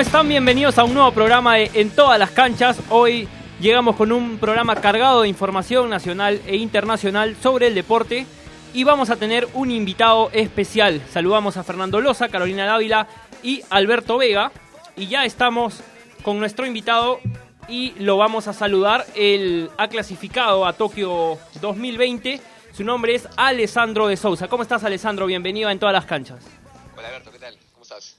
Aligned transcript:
¿Cómo 0.00 0.06
están? 0.06 0.28
Bienvenidos 0.30 0.78
a 0.78 0.84
un 0.84 0.94
nuevo 0.94 1.12
programa 1.12 1.56
de 1.56 1.70
En 1.74 1.90
todas 1.90 2.18
las 2.18 2.30
canchas. 2.30 2.80
Hoy 2.88 3.28
llegamos 3.60 3.96
con 3.96 4.12
un 4.12 4.38
programa 4.38 4.76
cargado 4.76 5.20
de 5.20 5.28
información 5.28 5.90
nacional 5.90 6.40
e 6.46 6.56
internacional 6.56 7.36
sobre 7.36 7.66
el 7.66 7.74
deporte 7.74 8.24
y 8.72 8.84
vamos 8.84 9.10
a 9.10 9.16
tener 9.16 9.46
un 9.52 9.70
invitado 9.70 10.30
especial. 10.32 11.02
Saludamos 11.10 11.58
a 11.58 11.64
Fernando 11.64 12.00
Loza, 12.00 12.30
Carolina 12.30 12.64
Dávila 12.64 13.08
y 13.42 13.60
Alberto 13.68 14.16
Vega 14.16 14.52
y 14.96 15.06
ya 15.08 15.26
estamos 15.26 15.82
con 16.22 16.38
nuestro 16.38 16.64
invitado 16.64 17.20
y 17.68 17.90
lo 17.98 18.16
vamos 18.16 18.48
a 18.48 18.54
saludar. 18.54 19.04
Él 19.14 19.68
ha 19.76 19.88
clasificado 19.88 20.64
a 20.64 20.72
Tokio 20.72 21.36
2020. 21.60 22.40
Su 22.72 22.84
nombre 22.84 23.16
es 23.16 23.28
Alessandro 23.36 24.08
de 24.08 24.16
Sousa. 24.16 24.48
¿Cómo 24.48 24.62
estás, 24.62 24.82
Alessandro? 24.82 25.26
Bienvenido 25.26 25.68
a 25.68 25.72
En 25.72 25.78
todas 25.78 25.92
las 25.92 26.06
canchas. 26.06 26.42
Hola, 26.96 27.08
Alberto, 27.08 27.30
¿qué 27.30 27.38
tal? 27.38 27.58
¿Cómo 27.74 27.82
estás? 27.82 28.16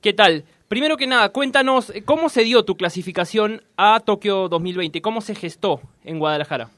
¿Qué 0.00 0.12
tal? 0.12 0.44
Primero 0.68 0.98
que 0.98 1.06
nada, 1.06 1.30
cuéntanos 1.30 1.88
eh, 1.88 2.04
cómo 2.04 2.28
se 2.28 2.42
dio 2.42 2.62
tu 2.62 2.76
clasificación 2.76 3.64
a 3.78 4.00
Tokio 4.00 4.50
2020, 4.50 5.00
cómo 5.00 5.22
se 5.22 5.34
gestó 5.34 5.80
en 6.04 6.18
Guadalajara. 6.18 6.70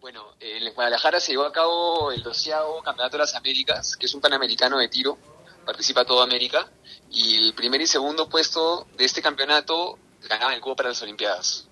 Bueno, 0.00 0.34
en 0.40 0.74
Guadalajara 0.74 1.20
se 1.20 1.30
llevó 1.30 1.44
a 1.44 1.52
cabo 1.52 2.10
el 2.10 2.24
doceavo 2.24 2.82
Campeonato 2.82 3.16
de 3.16 3.22
las 3.22 3.36
Américas, 3.36 3.96
que 3.96 4.06
es 4.06 4.14
un 4.14 4.20
panamericano 4.20 4.78
de 4.78 4.88
tiro, 4.88 5.18
participa 5.64 6.04
toda 6.04 6.24
América, 6.24 6.68
y 7.12 7.36
el 7.36 7.54
primer 7.54 7.80
y 7.80 7.86
segundo 7.86 8.28
puesto 8.28 8.88
de 8.98 9.04
este 9.04 9.22
campeonato 9.22 9.96
ganaban 10.28 10.54
el 10.54 10.60
cubo 10.60 10.74
para 10.74 10.88
las 10.88 11.00
Olimpiadas. 11.02 11.68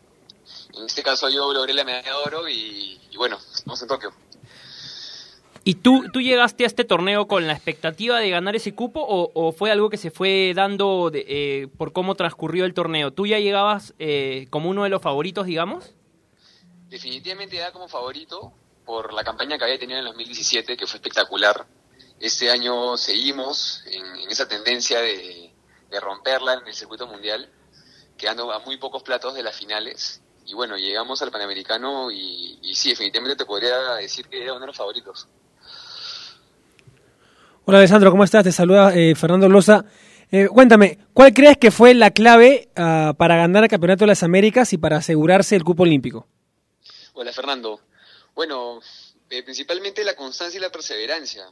En 0.72 0.84
este 0.84 1.02
caso 1.02 1.28
yo 1.28 1.52
logré 1.52 1.74
la 1.74 1.82
medalla 1.82 2.10
de 2.10 2.14
oro 2.14 2.48
y, 2.48 3.00
y 3.10 3.16
bueno, 3.16 3.38
estamos 3.52 3.82
en 3.82 3.88
Tokio. 3.88 4.12
¿Y 5.68 5.74
tú, 5.74 6.06
tú 6.10 6.22
llegaste 6.22 6.64
a 6.64 6.66
este 6.66 6.82
torneo 6.82 7.28
con 7.28 7.46
la 7.46 7.52
expectativa 7.52 8.18
de 8.20 8.30
ganar 8.30 8.56
ese 8.56 8.74
cupo 8.74 9.04
o, 9.06 9.52
fue 9.52 9.70
algo 9.70 9.90
que 9.90 9.98
se 9.98 10.10
fue 10.10 10.54
dando 10.56 11.10
de, 11.10 11.26
eh, 11.28 11.68
por 11.76 11.92
cómo 11.92 12.14
transcurrió 12.14 12.64
el 12.64 12.72
torneo? 12.72 13.12
¿Tú 13.12 13.26
ya 13.26 13.38
llegabas 13.38 13.92
eh, 13.98 14.46
como 14.48 14.70
uno 14.70 14.84
de 14.84 14.88
los 14.88 15.02
favoritos, 15.02 15.44
digamos? 15.44 15.92
Definitivamente 16.88 17.56
ya 17.56 17.70
como 17.70 17.86
favorito 17.86 18.50
por 18.86 19.12
la 19.12 19.22
campaña 19.22 19.58
que 19.58 19.64
había 19.64 19.78
tenido 19.78 19.98
en 19.98 20.06
el 20.06 20.12
2017, 20.12 20.74
que 20.74 20.86
fue 20.86 20.96
espectacular. 20.96 21.66
Este 22.18 22.50
año 22.50 22.96
seguimos 22.96 23.84
en, 23.88 24.30
esa 24.30 24.48
tendencia 24.48 25.02
de, 25.02 25.52
romperla 26.00 26.54
en 26.54 26.66
el 26.66 26.72
circuito 26.72 27.06
mundial, 27.06 27.46
quedando 28.16 28.50
a 28.52 28.60
muy 28.60 28.78
pocos 28.78 29.02
platos 29.02 29.34
de 29.34 29.42
las 29.42 29.54
finales 29.54 30.22
y 30.46 30.54
bueno, 30.54 30.78
llegamos 30.78 31.20
al 31.20 31.30
Panamericano 31.30 32.10
y, 32.10 32.58
sí, 32.74 32.88
definitivamente 32.88 33.36
te 33.36 33.44
podría 33.44 33.96
decir 33.96 34.28
que 34.28 34.42
era 34.42 34.52
uno 34.52 34.62
de 34.62 34.68
los 34.68 34.76
favoritos. 34.78 35.28
Hola 37.70 37.80
Alessandro, 37.80 38.10
¿cómo 38.10 38.24
estás? 38.24 38.44
Te 38.44 38.50
saluda 38.50 38.96
eh, 38.96 39.14
Fernando 39.14 39.46
Loza. 39.46 39.84
Eh, 40.30 40.48
cuéntame, 40.48 41.00
¿cuál 41.12 41.34
crees 41.34 41.58
que 41.58 41.70
fue 41.70 41.92
la 41.92 42.10
clave 42.12 42.70
uh, 42.70 43.12
para 43.12 43.36
ganar 43.36 43.62
el 43.62 43.68
Campeonato 43.68 44.04
de 44.04 44.06
las 44.06 44.22
Américas 44.22 44.72
y 44.72 44.78
para 44.78 44.96
asegurarse 44.96 45.54
el 45.54 45.64
cupo 45.64 45.82
olímpico? 45.82 46.26
Hola 47.12 47.30
Fernando. 47.30 47.78
Bueno, 48.34 48.80
eh, 49.28 49.42
principalmente 49.42 50.02
la 50.02 50.16
constancia 50.16 50.56
y 50.56 50.62
la 50.62 50.72
perseverancia. 50.72 51.44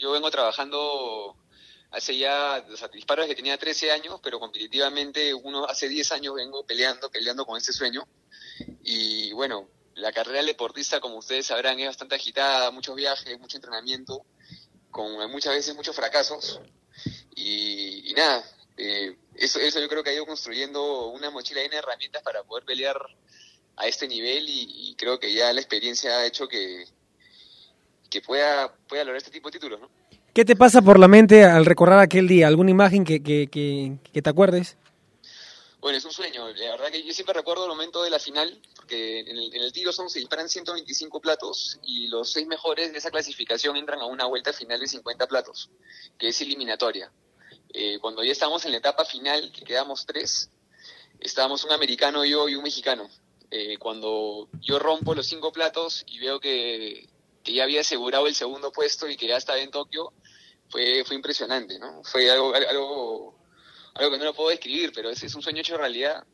Yo 0.00 0.10
vengo 0.10 0.32
trabajando 0.32 1.36
hace 1.92 2.18
ya, 2.18 2.66
o 2.68 2.76
sea, 2.76 2.88
disparos 2.88 3.28
que 3.28 3.36
tenía 3.36 3.56
13 3.56 3.92
años, 3.92 4.18
pero 4.20 4.40
competitivamente 4.40 5.32
uno 5.32 5.66
hace 5.66 5.88
10 5.88 6.10
años 6.10 6.34
vengo 6.34 6.66
peleando, 6.66 7.08
peleando 7.08 7.46
con 7.46 7.56
ese 7.56 7.72
sueño. 7.72 8.04
Y 8.82 9.32
bueno, 9.34 9.68
la 9.94 10.10
carrera 10.10 10.42
deportista, 10.42 10.98
como 10.98 11.18
ustedes 11.18 11.46
sabrán, 11.46 11.78
es 11.78 11.86
bastante 11.86 12.16
agitada, 12.16 12.72
muchos 12.72 12.96
viajes, 12.96 13.38
mucho 13.38 13.58
entrenamiento, 13.58 14.24
con 14.92 15.30
muchas 15.32 15.54
veces 15.54 15.74
muchos 15.74 15.96
fracasos. 15.96 16.60
Y, 17.34 18.10
y 18.10 18.14
nada, 18.14 18.44
eh, 18.76 19.16
eso, 19.34 19.58
eso 19.58 19.80
yo 19.80 19.88
creo 19.88 20.04
que 20.04 20.10
ha 20.10 20.14
ido 20.14 20.26
construyendo 20.26 21.08
una 21.08 21.30
mochila 21.30 21.62
llena 21.62 21.72
de 21.72 21.78
herramientas 21.78 22.22
para 22.22 22.44
poder 22.44 22.64
pelear 22.64 22.96
a 23.76 23.86
este 23.86 24.06
nivel 24.06 24.44
y, 24.48 24.94
creo 24.96 25.18
que 25.18 25.32
ya 25.32 25.52
la 25.52 25.60
experiencia 25.60 26.18
ha 26.18 26.26
hecho 26.26 26.46
que, 26.46 26.84
que 28.10 28.20
pueda, 28.20 28.72
pueda 28.88 29.02
lograr 29.02 29.16
este 29.16 29.30
tipo 29.30 29.48
de 29.48 29.58
títulos, 29.58 29.80
¿no? 29.80 29.90
¿Qué 30.32 30.44
te 30.44 30.54
pasa 30.54 30.80
por 30.80 30.98
la 30.98 31.08
mente 31.08 31.44
al 31.44 31.66
recordar 31.66 31.98
aquel 31.98 32.28
día? 32.28 32.46
¿Alguna 32.46 32.70
imagen 32.70 33.04
que, 33.04 33.22
que, 33.22 33.48
que, 33.50 34.22
te 34.22 34.30
acuerdes? 34.30 34.76
Bueno, 35.82 35.98
es 35.98 36.04
un 36.04 36.12
sueño. 36.12 36.48
La 36.48 36.70
verdad 36.70 36.92
que 36.92 37.02
yo 37.02 37.12
siempre 37.12 37.34
recuerdo 37.34 37.64
el 37.64 37.70
momento 37.70 38.04
de 38.04 38.10
la 38.10 38.20
final, 38.20 38.62
porque 38.76 39.18
en 39.18 39.36
el, 39.36 39.52
en 39.52 39.62
el 39.62 39.72
tiro 39.72 39.92
son, 39.92 40.08
se 40.08 40.20
disparan 40.20 40.48
125 40.48 41.20
platos 41.20 41.80
y 41.82 42.06
los 42.06 42.30
seis 42.30 42.46
mejores 42.46 42.92
de 42.92 42.98
esa 42.98 43.10
clasificación 43.10 43.76
entran 43.76 43.98
a 43.98 44.06
una 44.06 44.26
vuelta 44.26 44.52
final 44.52 44.78
de 44.78 44.86
50 44.86 45.26
platos, 45.26 45.70
que 46.16 46.28
es 46.28 46.40
eliminatoria. 46.40 47.10
Eh, 47.74 47.98
cuando 48.00 48.22
ya 48.22 48.30
estábamos 48.30 48.64
en 48.64 48.70
la 48.70 48.78
etapa 48.78 49.04
final, 49.04 49.50
que 49.50 49.64
quedamos 49.64 50.06
tres, 50.06 50.50
estábamos 51.18 51.64
un 51.64 51.72
americano, 51.72 52.24
yo 52.24 52.48
y 52.48 52.54
un 52.54 52.62
mexicano. 52.62 53.10
Eh, 53.50 53.76
cuando 53.78 54.48
yo 54.60 54.78
rompo 54.78 55.16
los 55.16 55.26
cinco 55.26 55.50
platos 55.50 56.04
y 56.06 56.20
veo 56.20 56.38
que, 56.38 57.08
ya 57.42 57.64
había 57.64 57.80
asegurado 57.80 58.28
el 58.28 58.36
segundo 58.36 58.70
puesto 58.70 59.08
y 59.08 59.16
que 59.16 59.26
ya 59.26 59.36
estaba 59.36 59.58
en 59.58 59.72
Tokio, 59.72 60.12
fue, 60.68 61.02
fue 61.04 61.16
impresionante, 61.16 61.80
¿no? 61.80 62.04
Fue 62.04 62.30
algo, 62.30 62.54
algo, 62.54 63.41
algo 63.94 64.10
que 64.10 64.18
no 64.18 64.24
lo 64.24 64.34
puedo 64.34 64.50
describir, 64.50 64.92
pero 64.94 65.10
es, 65.10 65.22
es 65.22 65.34
un 65.34 65.42
sueño 65.42 65.60
hecho 65.60 65.76
realidad. 65.76 66.24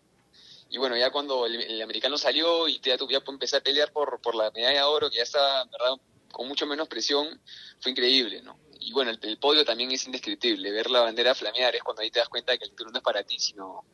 Y 0.70 0.78
bueno, 0.78 0.96
ya 0.96 1.10
cuando 1.10 1.46
el, 1.46 1.80
americano 1.80 2.18
salió 2.18 2.68
y 2.68 2.78
ya, 2.80 2.96
ya 2.96 3.22
empecé 3.26 3.56
a 3.56 3.62
pelear 3.62 3.90
por, 3.92 4.20
por 4.20 4.34
la 4.34 4.50
medalla 4.50 4.78
de 4.78 4.84
oro, 4.84 5.10
que 5.10 5.16
ya 5.16 5.24
¿verdad?, 5.70 5.96
con 6.30 6.46
mucho 6.46 6.66
menos 6.66 6.88
presión, 6.88 7.40
fue 7.80 7.92
increíble, 7.92 8.42
¿no? 8.42 8.58
Y 8.80 8.92
bueno, 8.92 9.10
el, 9.10 9.18
el, 9.22 9.38
podio 9.38 9.64
también 9.64 9.90
es 9.90 10.04
indescriptible. 10.06 10.70
Ver 10.70 10.90
la 10.90 11.00
bandera 11.00 11.34
flamear 11.34 11.74
es 11.74 11.82
cuando 11.82 12.02
ahí 12.02 12.10
te 12.10 12.20
das 12.20 12.28
cuenta 12.28 12.56
que 12.58 12.64
el 12.64 12.72
turno 12.72 12.92
no 12.92 12.98
es 12.98 13.04
para 13.04 13.22
ti, 13.24 13.38
sino 13.38 13.84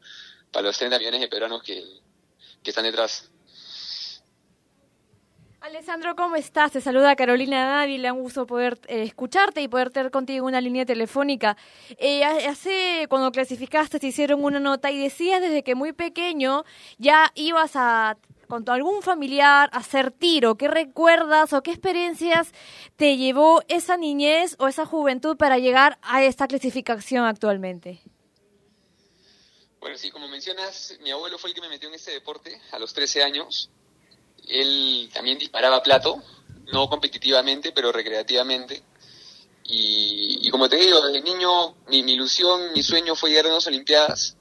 para 0.51 0.67
los 0.67 0.77
30 0.77 0.99
millones 0.99 1.21
de 1.21 1.29
peruanos 1.29 1.63
que, 1.63 1.83
que 2.63 2.71
están 2.71 2.85
detrás. 2.85 3.31
Alessandro, 5.65 6.15
¿cómo 6.15 6.37
estás? 6.37 6.73
Te 6.73 6.83
saluda 6.83 7.17
Carolina 7.17 7.65
Dávila, 7.65 8.13
un 8.13 8.21
gusto 8.21 8.47
poder 8.47 8.79
eh, 8.87 9.03
escucharte 9.05 9.63
y 9.63 9.69
poder 9.69 9.89
tener 9.89 10.11
contigo 10.11 10.47
una 10.47 10.61
línea 10.61 10.85
telefónica. 10.85 11.57
Eh, 11.97 12.23
hace, 12.23 13.07
cuando 13.09 13.33
clasificaste, 13.33 13.99
te 13.99 14.09
hicieron 14.09 14.45
una 14.45 14.61
nota 14.61 14.91
y 14.91 14.99
decías 14.99 15.41
desde 15.41 15.63
que 15.63 15.75
muy 15.75 15.95
pequeño 15.95 16.65
ya 16.99 17.33
ibas 17.35 17.77
a 17.77 18.19
con 18.47 18.69
algún 18.69 19.01
familiar 19.01 19.71
a 19.73 19.79
hacer 19.79 20.11
tiro. 20.11 20.57
¿Qué 20.57 20.69
recuerdas 20.69 21.55
o 21.55 21.63
qué 21.63 21.71
experiencias 21.71 22.53
te 22.97 23.17
llevó 23.17 23.63
esa 23.69 23.97
niñez 23.97 24.57
o 24.59 24.69
esa 24.69 24.85
juventud 24.85 25.39
para 25.39 25.57
llegar 25.57 25.99
a 26.03 26.23
esta 26.23 26.47
clasificación 26.47 27.25
actualmente? 27.25 28.03
Bueno, 29.81 29.97
sí, 29.97 30.11
como 30.11 30.29
mencionas, 30.29 30.99
mi 31.01 31.11
abuelo 31.11 31.39
fue 31.39 31.49
el 31.49 31.55
que 31.55 31.63
me 31.63 31.71
metió 31.71 31.89
en 31.89 31.95
este 31.95 32.11
deporte 32.11 32.61
a 32.71 32.79
los 32.79 32.93
13 32.93 33.23
años 33.23 33.71
él 34.49 35.11
también 35.13 35.39
disparaba 35.39 35.83
plato, 35.83 36.23
no 36.73 36.89
competitivamente, 36.89 37.73
pero 37.73 37.93
recreativamente. 37.93 38.83
Y, 39.65 40.51
como 40.51 40.69
te 40.69 40.77
digo, 40.77 41.01
desde 41.01 41.23
niño 41.23 41.75
mi, 41.89 42.01
ilusión, 42.01 42.73
mi 42.75 42.83
sueño 42.83 43.15
fue 43.15 43.31
llegar 43.31 43.47
a 43.47 43.51
unas 43.51 43.67
Olimpiadas. 43.67 44.37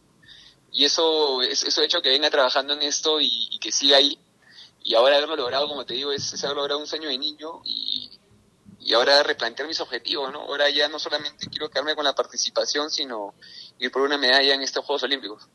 Y 0.72 0.86
eso, 0.86 1.42
eso 1.42 1.81
ha 1.81 1.86
hecho 1.86 2.02
que 2.02 2.09
venga 2.09 2.30
trabajando 2.30 2.74
en 2.74 2.81
esto 2.81 3.22
y, 3.22 3.47
y, 3.52 3.59
que 3.59 3.72
siga 3.72 3.97
ahí. 3.97 4.18
Y 4.84 4.96
ahora 4.96 5.18
haberlo 5.18 5.36
logrado, 5.36 5.68
como 5.68 5.86
te 5.86 5.94
digo, 5.94 6.12
es, 6.12 6.34
es 6.34 6.44
haber 6.44 6.58
logrado 6.58 6.80
un 6.80 6.88
sueño 6.88 7.08
de 7.08 7.18
niño 7.18 7.62
y, 7.63 8.09
y 8.86 8.94
ahora 8.94 9.24
replantear 9.24 9.68
mis 9.68 9.80
objetivos, 9.80 10.31
¿no? 10.31 10.42
Ahora 10.42 10.69
ya 10.69 10.90
no 10.90 11.00
solamente 11.00 11.47
quiero 11.47 11.69
quedarme 11.69 11.96
con 11.96 12.03
la 12.03 12.13
participación, 12.13 12.90
sino 12.90 13.34
ir 13.80 13.92
por 13.92 14.02
una 14.02 14.18
medalla 14.18 14.53
en 14.53 14.62
estos 14.62 14.84
Juegos 14.84 15.03
Olímpicos. 15.03 15.47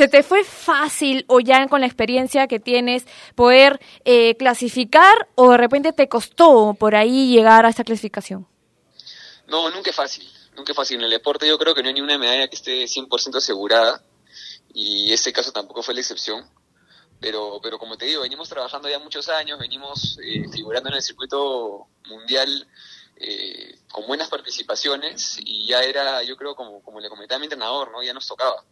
¿Se 0.00 0.08
te 0.08 0.22
fue 0.22 0.44
fácil 0.44 1.26
o 1.28 1.40
ya 1.40 1.68
con 1.68 1.82
la 1.82 1.86
experiencia 1.86 2.46
que 2.46 2.58
tienes 2.58 3.04
poder 3.34 3.78
eh, 4.06 4.34
clasificar 4.38 5.28
o 5.34 5.50
de 5.50 5.58
repente 5.58 5.92
te 5.92 6.08
costó 6.08 6.72
por 6.72 6.94
ahí 6.96 7.30
llegar 7.30 7.66
a 7.66 7.68
esta 7.68 7.84
clasificación? 7.84 8.48
No, 9.46 9.68
nunca 9.68 9.90
es 9.90 9.96
fácil, 9.96 10.26
nunca 10.56 10.72
es 10.72 10.76
fácil. 10.76 10.96
En 10.96 11.04
el 11.04 11.10
deporte 11.10 11.46
yo 11.46 11.58
creo 11.58 11.74
que 11.74 11.82
no 11.82 11.88
hay 11.88 11.94
ni 11.96 12.00
una 12.00 12.16
medalla 12.16 12.48
que 12.48 12.56
esté 12.56 12.84
100% 12.84 13.36
asegurada 13.36 14.02
y 14.72 15.12
este 15.12 15.34
caso 15.34 15.52
tampoco 15.52 15.82
fue 15.82 15.92
la 15.92 16.00
excepción. 16.00 16.48
Pero, 17.20 17.60
pero 17.62 17.78
como 17.78 17.98
te 17.98 18.06
digo, 18.06 18.22
venimos 18.22 18.48
trabajando 18.48 18.88
ya 18.88 18.98
muchos 18.98 19.28
años, 19.28 19.58
venimos 19.58 20.18
eh, 20.24 20.48
figurando 20.50 20.88
en 20.88 20.94
el 20.94 21.02
circuito 21.02 21.88
mundial 22.08 22.66
eh, 23.16 23.78
con 23.92 24.06
buenas 24.06 24.30
participaciones 24.30 25.36
y 25.44 25.66
ya 25.66 25.82
era, 25.82 26.22
yo 26.22 26.38
creo, 26.38 26.54
como, 26.54 26.80
como 26.80 27.00
le 27.00 27.10
comentaba 27.10 27.38
mi 27.38 27.44
entrenador, 27.44 27.92
¿no? 27.92 28.02
ya 28.02 28.14
nos 28.14 28.26
tocaba. 28.26 28.64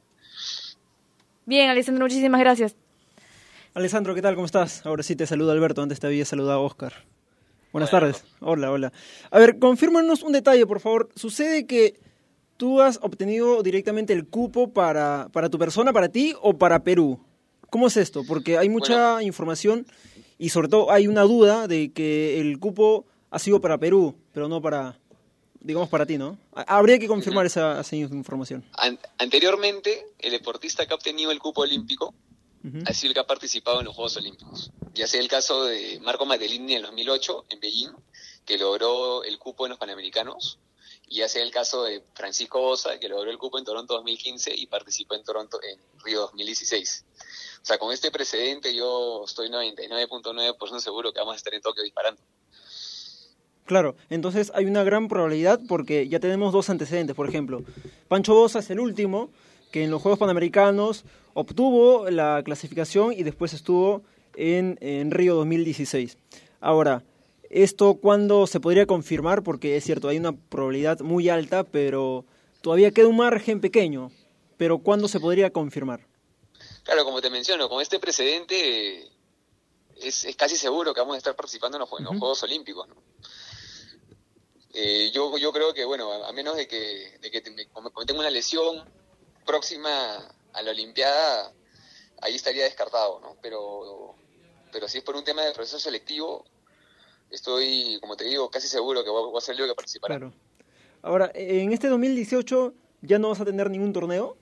Bien, 1.49 1.71
Alessandro, 1.71 2.05
muchísimas 2.05 2.41
gracias. 2.41 2.77
Alessandro, 3.73 4.15
¿qué 4.15 4.21
tal? 4.21 4.35
¿Cómo 4.35 4.45
estás? 4.45 4.85
Ahora 4.85 5.03
sí 5.03 5.17
te 5.17 5.27
saluda 5.27 5.55
Alberto, 5.55 5.81
antes 5.81 5.99
te 5.99 6.07
había 6.07 6.27
saludado 6.27 6.63
Oscar. 6.63 6.93
Buenas 7.73 7.91
tardes. 7.91 8.23
Hola, 8.41 8.71
hola. 8.71 8.93
A 9.31 9.39
ver, 9.39 9.59
confírmanos 9.59 10.23
un 10.23 10.33
detalle, 10.33 10.67
por 10.67 10.81
favor. 10.81 11.09
Sucede 11.15 11.67
que 11.67 11.99
tú 12.59 12.83
has 12.83 12.99
obtenido 13.01 13.63
directamente 13.63 14.13
el 14.13 14.27
cupo 14.27 14.75
para, 14.75 15.31
para 15.33 15.49
tu 15.49 15.59
persona, 15.59 15.91
para 15.91 16.11
ti 16.11 16.35
o 16.43 16.59
para 16.59 16.85
Perú. 16.85 17.19
¿Cómo 17.71 17.87
es 17.87 17.97
esto? 17.97 18.25
Porque 18.29 18.59
hay 18.59 18.69
mucha 18.69 19.13
bueno. 19.13 19.23
información 19.23 19.87
y 20.37 20.51
sobre 20.51 20.69
todo 20.69 20.93
hay 20.93 21.09
una 21.09 21.23
duda 21.23 21.67
de 21.67 21.93
que 21.93 22.43
el 22.43 22.59
cupo 22.59 23.07
ha 23.31 23.39
sido 23.39 23.63
para 23.63 23.79
Perú, 23.79 24.17
pero 24.35 24.49
no 24.49 24.61
para, 24.61 24.99
digamos 25.61 25.89
para 25.89 26.07
ti, 26.07 26.19
¿no? 26.19 26.39
Habría 26.55 26.99
que 26.99 27.09
confirmar 27.09 27.47
esa, 27.47 27.81
esa 27.81 27.97
información. 27.97 28.65
anteriormente, 29.19 30.07
el 30.19 30.33
deportista 30.33 30.87
que 30.87 30.93
ha 30.93 30.97
obtenido 30.97 31.31
el 31.31 31.39
cupo 31.39 31.63
olímpico 31.63 32.15
ha 32.87 32.93
sido 32.93 33.11
el 33.11 33.15
que 33.15 33.21
ha 33.21 33.27
participado 33.27 33.79
en 33.79 33.87
los 33.87 33.95
Juegos 33.95 34.17
Olímpicos. 34.17 34.71
Ya 34.95 35.07
sea 35.07 35.21
el 35.21 35.29
caso 35.29 35.65
de 35.65 36.01
Marco 36.01 36.27
Madelini 36.27 36.73
en 36.73 36.79
el 36.79 36.83
2008 36.83 37.47
en 37.51 37.61
Beijing, 37.61 37.93
que 38.45 38.59
logró 38.59 39.25
el 39.25 39.39
cupo 39.39 39.65
en 39.67 39.71
los 39.71 39.79
Panamericanos, 39.79 40.59
y 41.07 41.17
ya 41.17 41.29
sea 41.29 41.43
el 41.43 41.51
caso 41.51 41.85
de 41.85 42.03
Francisco 42.15 42.61
Bosa, 42.61 42.99
que 42.99 43.09
logró 43.09 43.31
el 43.31 43.39
cupo 43.39 43.59
en 43.59 43.65
Toronto 43.65 43.95
2015 43.95 44.55
y 44.55 44.67
participó 44.67 45.15
en 45.15 45.25
Toronto 45.25 45.59
en 45.63 45.79
Río 46.05 46.21
2016. 46.21 47.05
O 47.63 47.65
sea, 47.65 47.79
con 47.79 47.93
este 47.93 48.11
precedente 48.11 48.75
yo 48.75 49.25
estoy 49.25 49.49
99.9% 49.49 50.81
seguro 50.81 51.13
que 51.13 51.21
vamos 51.21 51.35
a 51.35 51.37
estar 51.37 51.55
en 51.55 51.63
Tokio 51.63 51.83
disparando. 51.83 52.21
Claro, 53.69 53.97
entonces 54.09 54.51
hay 54.55 54.65
una 54.65 54.83
gran 54.83 55.09
probabilidad 55.09 55.61
porque 55.69 56.09
ya 56.09 56.21
tenemos 56.21 56.55
dos 56.55 56.71
antecedentes. 56.71 57.15
Por 57.15 57.29
ejemplo, 57.29 57.63
Pancho 58.09 58.33
Bosa 58.33 58.61
es 58.61 58.71
el 58.71 58.81
último 58.81 59.29
que 59.71 59.85
en 59.85 59.91
los 59.91 60.01
Juegos 60.01 60.19
Panamericanos 60.19 61.05
obtuvo 61.35 62.09
la 62.09 62.41
clasificación 62.43 63.13
y 63.13 63.25
después 63.25 63.53
estuvo 63.53 64.01
en, 64.37 64.79
en 64.81 65.11
Río 65.11 65.35
2016. 65.35 66.17
Ahora, 66.63 67.03
¿esto 67.51 67.97
cuándo 67.97 68.47
se 68.47 68.59
podría 68.59 68.87
confirmar? 68.87 69.43
Porque 69.43 69.77
es 69.77 69.85
cierto, 69.85 70.09
hay 70.09 70.17
una 70.17 70.33
probabilidad 70.33 71.01
muy 71.01 71.29
alta, 71.29 71.63
pero 71.63 72.25
todavía 72.63 72.91
queda 72.93 73.09
un 73.09 73.19
margen 73.19 73.61
pequeño. 73.61 74.11
Pero 74.57 74.79
¿cuándo 74.79 75.09
se 75.09 75.21
podría 75.21 75.51
confirmar? 75.51 76.07
Claro, 76.85 77.05
como 77.05 77.21
te 77.21 77.29
menciono, 77.29 77.69
con 77.69 77.83
este 77.83 77.99
precedente 77.99 79.11
es, 80.01 80.27
casi 80.39 80.57
seguro 80.57 80.95
que 80.95 81.01
vamos 81.01 81.17
a 81.17 81.19
estar 81.19 81.37
participando 81.37 81.77
en 81.77 81.81
los, 81.81 81.91
Juegos 81.91 82.43
Olímpicos. 82.43 82.89
¿no? 82.89 82.95
Eh, 84.75 85.11
yo, 85.13 85.37
yo 85.39 85.53
creo 85.53 85.73
que, 85.73 85.85
bueno, 85.85 86.13
a, 86.13 86.33
menos 86.33 86.57
de 86.57 86.69
que, 86.69 87.19
de 87.21 87.31
que 87.31 87.41
tenga 87.41 88.21
una 88.21 88.31
lesión 88.31 88.85
próxima 89.47 90.29
a 90.53 90.63
la 90.63 90.71
Olimpiada, 90.71 91.53
ahí 92.21 92.35
estaría 92.35 92.65
descartado, 92.65 93.21
¿no? 93.21 93.37
Pero, 93.41 94.15
pero 94.73 94.89
si 94.89 94.99
es 94.99 95.05
por 95.05 95.17
un 95.17 95.25
tema 95.25 95.43
de 95.43 95.53
proceso 95.53 95.79
selectivo, 95.79 96.45
estoy, 97.31 97.99
como 98.01 98.17
te 98.17 98.25
digo, 98.25 98.51
casi 98.51 98.69
seguro 98.69 99.05
que 99.05 99.11
voy 99.11 99.37
a 99.37 99.41
ser 99.41 99.57
yo 99.57 99.67
que 99.67 99.75
participará. 99.75 100.19
Claro. 100.19 100.35
Ahora, 101.03 101.31
en 101.35 101.73
este 101.73 101.89
2018 101.89 102.75
ya 103.03 103.19
no 103.19 103.31
vas 103.31 103.41
a 103.41 103.45
tener 103.45 103.71
ningún 103.71 103.93
torneo. 103.93 104.37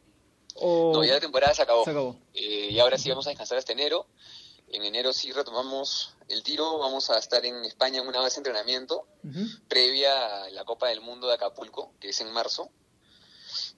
¿O... 0.55 0.93
No, 0.95 1.05
ya 1.05 1.15
la 1.15 1.21
temporada 1.21 1.55
se 1.55 1.63
acabó. 1.63 1.85
Se 1.85 1.91
acabó. 1.91 2.17
Eh, 2.35 2.69
y 2.71 2.79
ahora 2.79 2.97
sí 2.99 3.11
vamos 3.11 3.27
a 3.27 3.31
descansar 3.31 3.59
hasta 3.59 3.73
enero. 3.73 4.07
En 4.69 4.83
enero 4.83 5.13
sí 5.13 5.31
retomamos 5.33 6.16
el 6.29 6.43
tiro, 6.43 6.79
vamos 6.79 7.11
a 7.11 7.19
estar 7.19 7.45
en 7.45 7.65
España 7.65 8.01
en 8.01 8.09
una 8.09 8.21
base 8.21 8.41
de 8.41 8.49
entrenamiento 8.49 9.07
previa 9.69 10.45
a 10.45 10.51
la 10.51 10.65
Copa 10.65 10.89
del 10.89 11.01
Mundo 11.01 11.29
de 11.29 11.35
Acapulco, 11.35 11.93
que 12.01 12.11
es 12.11 12.21
en 12.21 12.33
marzo, 12.33 12.71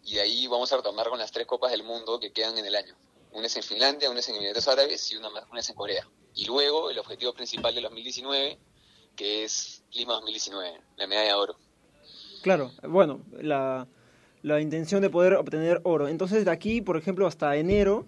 y 0.05 0.15
de 0.15 0.21
ahí 0.21 0.47
vamos 0.47 0.73
a 0.73 0.77
retomar 0.77 1.09
con 1.09 1.19
las 1.19 1.33
tres 1.33 1.47
Copas 1.47 1.71
del 1.71 1.83
Mundo 1.83 2.19
que 2.19 2.33
quedan 2.33 2.57
en 2.59 2.67
el 2.67 2.75
año. 2.75 2.95
Una 3.33 3.47
es 3.47 3.57
en 3.57 3.63
Finlandia, 3.63 4.11
una 4.11 4.21
es 4.21 4.29
en 4.29 4.37
Emiratos 4.37 4.69
Árabes 4.69 5.13
y 5.13 5.17
una, 5.17 5.29
una 5.29 5.61
es 5.61 5.69
en 5.69 5.75
Corea. 5.75 6.09
Y 6.35 6.47
luego 6.47 6.91
el 6.91 6.99
objetivo 6.99 7.33
principal 7.35 7.75
de 7.75 7.83
2019, 7.83 8.59
que 9.17 9.45
es 9.45 9.83
Lima 9.93 10.15
2019, 10.15 10.81
la 10.97 11.07
medalla 11.07 11.29
de 11.29 11.35
oro. 11.35 11.57
Claro, 12.43 12.73
bueno, 12.83 13.21
la, 13.41 13.87
la 14.43 14.61
intención 14.61 15.03
de 15.03 15.11
poder 15.11 15.35
obtener 15.35 15.81
oro. 15.85 16.09
Entonces 16.09 16.45
de 16.45 16.51
aquí, 16.51 16.81
por 16.81 16.97
ejemplo, 16.97 17.27
hasta 17.27 17.57
enero 17.57 18.07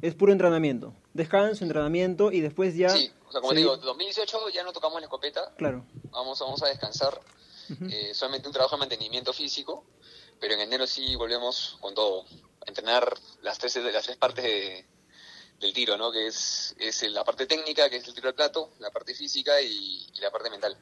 es 0.00 0.14
puro 0.14 0.32
entrenamiento. 0.32 0.94
Descanso, 1.14 1.64
entrenamiento 1.64 2.32
y 2.32 2.40
después 2.40 2.74
ya... 2.74 2.88
Sí, 2.90 3.12
o 3.28 3.32
sea, 3.32 3.40
como 3.40 3.52
te 3.52 3.60
digo, 3.60 3.76
2018 3.76 4.48
ya 4.50 4.62
no 4.62 4.72
tocamos 4.72 5.00
la 5.00 5.06
escopeta. 5.06 5.52
Claro. 5.56 5.84
Vamos, 6.10 6.38
vamos 6.40 6.62
a 6.62 6.68
descansar. 6.68 7.20
Eh, 7.90 8.12
solamente 8.12 8.48
un 8.48 8.52
trabajo 8.52 8.76
de 8.76 8.80
mantenimiento 8.80 9.32
físico. 9.32 9.84
Pero 10.40 10.54
en 10.54 10.60
enero 10.60 10.86
sí 10.86 11.14
volvemos 11.16 11.78
con 11.80 11.94
todo. 11.94 12.24
A 12.64 12.68
entrenar 12.68 13.14
las 13.42 13.58
tres, 13.58 13.76
las 13.76 14.04
tres 14.04 14.16
partes 14.16 14.84
del 15.60 15.72
tiro, 15.72 15.96
¿no? 15.96 16.12
Que 16.12 16.26
es, 16.26 16.74
es 16.78 17.02
la 17.10 17.24
parte 17.24 17.46
técnica, 17.46 17.88
que 17.88 17.96
es 17.96 18.08
el 18.08 18.14
tiro 18.14 18.28
al 18.28 18.34
plato, 18.34 18.70
la 18.80 18.90
parte 18.90 19.14
física 19.14 19.60
y, 19.62 20.06
la 20.20 20.30
parte 20.30 20.50
mental. 20.50 20.76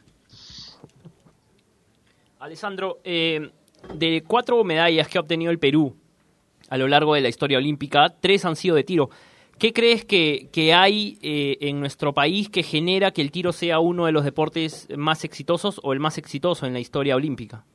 Alessandro, 2.39 3.01
eh, 3.05 3.51
de 3.95 4.25
cuatro 4.27 4.65
medallas 4.65 5.09
que 5.09 5.19
ha 5.19 5.21
obtenido 5.21 5.51
el 5.51 5.59
Perú 5.59 5.95
a 6.71 6.77
lo 6.77 6.89
largo 6.89 7.15
de 7.15 7.21
la 7.21 7.29
historia 7.29 7.59
olímpica, 7.59 8.15
tres 8.21 8.45
han 8.45 8.57
sido 8.57 8.77
de 8.77 8.85
tiro. 8.85 9.11
¿Qué 9.61 9.75
crees 9.75 10.07
que, 10.07 10.49
que 10.51 10.73
hay 10.73 11.19
eh, 11.21 11.59
en 11.61 11.81
nuestro 11.81 12.15
país 12.15 12.49
que 12.49 12.63
genera 12.63 13.11
que 13.11 13.21
el 13.21 13.31
tiro 13.31 13.53
sea 13.53 13.79
uno 13.79 14.07
de 14.07 14.13
los 14.13 14.25
deportes 14.25 14.89
más 14.97 15.23
exitosos 15.23 15.79
o 15.83 15.93
el 15.93 16.01
más 16.01 16.17
exitoso 16.17 16.65
en 16.65 16.73
la 16.73 16.81
historia 16.81 17.15
olímpica? 17.15 17.67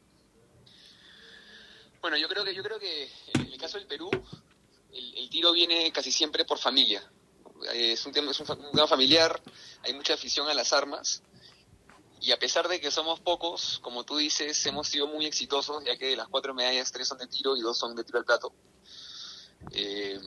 Bueno, 2.01 2.17
yo 2.17 2.27
creo 2.27 2.43
que 2.43 2.55
yo 2.55 2.63
creo 2.63 2.79
que 2.79 3.07
en 3.35 3.41
el 3.41 3.57
caso 3.59 3.77
del 3.77 3.85
Perú 3.85 4.09
el, 4.91 5.29
tiro 5.29 5.51
viene 5.51 5.91
casi 5.91 6.11
siempre 6.11 6.43
por 6.43 6.57
familia. 6.57 7.07
Es 7.71 8.03
un 8.07 8.11
tema 8.11 8.31
es 8.31 8.39
un 8.39 8.47
tema 8.47 8.87
familiar, 8.87 9.39
hay 9.83 9.93
mucha 9.93 10.15
afición 10.15 10.49
a 10.49 10.55
las 10.55 10.73
armas 10.73 11.21
y 12.19 12.31
a 12.31 12.39
pesar 12.39 12.67
de 12.67 12.81
que 12.81 12.89
somos 12.89 13.19
pocos, 13.19 13.77
como 13.83 14.03
tú 14.03 14.17
dices, 14.17 14.65
hemos 14.65 14.87
sido 14.87 15.05
muy 15.05 15.27
exitosos, 15.27 15.83
ya 15.85 15.95
que 15.97 16.07
de 16.07 16.15
las 16.15 16.29
cuatro 16.29 16.55
medallas, 16.55 16.91
tres 16.91 17.07
son 17.07 17.19
de 17.19 17.27
tiro 17.27 17.55
y 17.55 17.61
dos 17.61 17.77
son 17.77 17.95
de 17.95 18.03
tiro 18.03 18.17
al 18.17 18.25
plato. 18.25 18.51
Eh, 19.71 20.19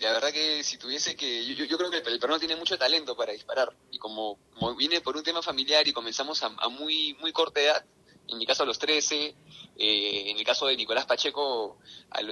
la 0.00 0.12
verdad 0.12 0.32
que 0.32 0.62
si 0.62 0.78
tuviese 0.78 1.16
que, 1.16 1.44
yo, 1.44 1.76
creo 1.76 1.90
que 1.90 1.96
el 1.96 2.02
peruano 2.02 2.38
tiene 2.38 2.54
mucho 2.56 2.78
talento 2.78 3.16
para 3.16 3.32
disparar 3.32 3.72
y 3.90 3.98
como, 3.98 4.38
viene 4.76 5.00
por 5.00 5.16
un 5.16 5.24
tema 5.24 5.42
familiar 5.42 5.86
y 5.88 5.92
comenzamos 5.92 6.42
a, 6.42 6.50
muy 6.68 7.14
muy 7.14 7.32
corta 7.32 7.60
edad, 7.60 7.84
en 8.28 8.38
mi 8.38 8.46
caso 8.46 8.62
a 8.62 8.66
los 8.66 8.78
13, 8.78 9.34
eh, 9.76 10.30
en 10.30 10.38
el 10.38 10.44
caso 10.44 10.66
de 10.66 10.76
Nicolás 10.76 11.06
Pacheco 11.06 11.78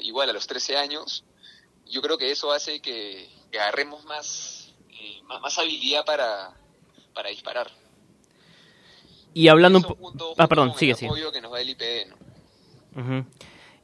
igual 0.03 0.31
a 0.31 0.33
los 0.33 0.47
13 0.47 0.77
años, 0.77 1.25
yo 1.87 2.03
creo 2.03 2.19
que 2.19 2.31
eso 2.31 2.53
hace 2.53 2.81
que, 2.81 3.29
agarremos 3.53 4.05
más, 4.05 4.73
eh, 4.91 5.23
más, 5.23 5.59
habilidad 5.59 6.05
para, 6.05 6.57
para 7.15 7.31
disparar. 7.31 7.71
Y 9.35 9.49
hablando 9.49 9.79
un 9.79 9.85
poco... 9.85 10.35
Ah, 10.39 10.47
perdón, 10.47 10.75
sigue, 10.77 10.95
sigue. 10.95 11.11
que 11.33 11.41
nos 11.41 11.53
va 11.53 11.61
el 11.61 11.71
IPD, 11.71 12.15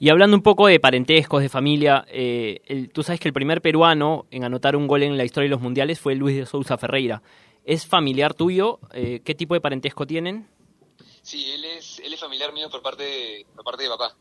Y 0.02 0.08
hablando 0.08 0.36
un 0.36 0.42
poco 0.42 0.66
de 0.66 0.80
parentescos, 0.80 1.42
de 1.42 1.48
familia, 1.48 2.04
eh, 2.08 2.88
tú 2.92 3.04
sabes 3.04 3.20
que 3.20 3.28
el 3.28 3.32
primer 3.32 3.62
peruano 3.62 4.26
en 4.32 4.42
anotar 4.42 4.74
un 4.74 4.88
gol 4.88 5.04
en 5.04 5.16
la 5.16 5.22
historia 5.22 5.44
de 5.44 5.54
los 5.54 5.60
mundiales 5.60 6.00
fue 6.00 6.16
Luis 6.16 6.36
de 6.36 6.44
Sousa 6.44 6.76
Ferreira. 6.76 7.22
¿Es 7.64 7.86
familiar 7.86 8.34
tuyo? 8.34 8.80
Eh, 8.92 9.20
¿Qué 9.24 9.36
tipo 9.36 9.54
de 9.54 9.60
parentesco 9.60 10.04
tienen? 10.04 10.48
Sí, 11.22 11.52
él 11.52 11.64
es, 11.64 12.00
él 12.00 12.12
es 12.12 12.18
familiar 12.18 12.52
mío 12.52 12.68
por 12.68 12.82
parte, 12.82 13.04
de, 13.04 13.46
por 13.54 13.64
parte 13.64 13.84
de 13.84 13.90
papá. 13.90 14.16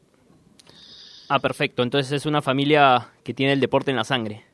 Ah, 1.29 1.39
perfecto. 1.39 1.81
Entonces 1.81 2.11
es 2.11 2.27
una 2.27 2.43
familia 2.43 3.09
que 3.23 3.33
tiene 3.33 3.53
el 3.53 3.59
deporte 3.59 3.89
en 3.89 3.97
la 3.97 4.03
sangre. 4.03 4.45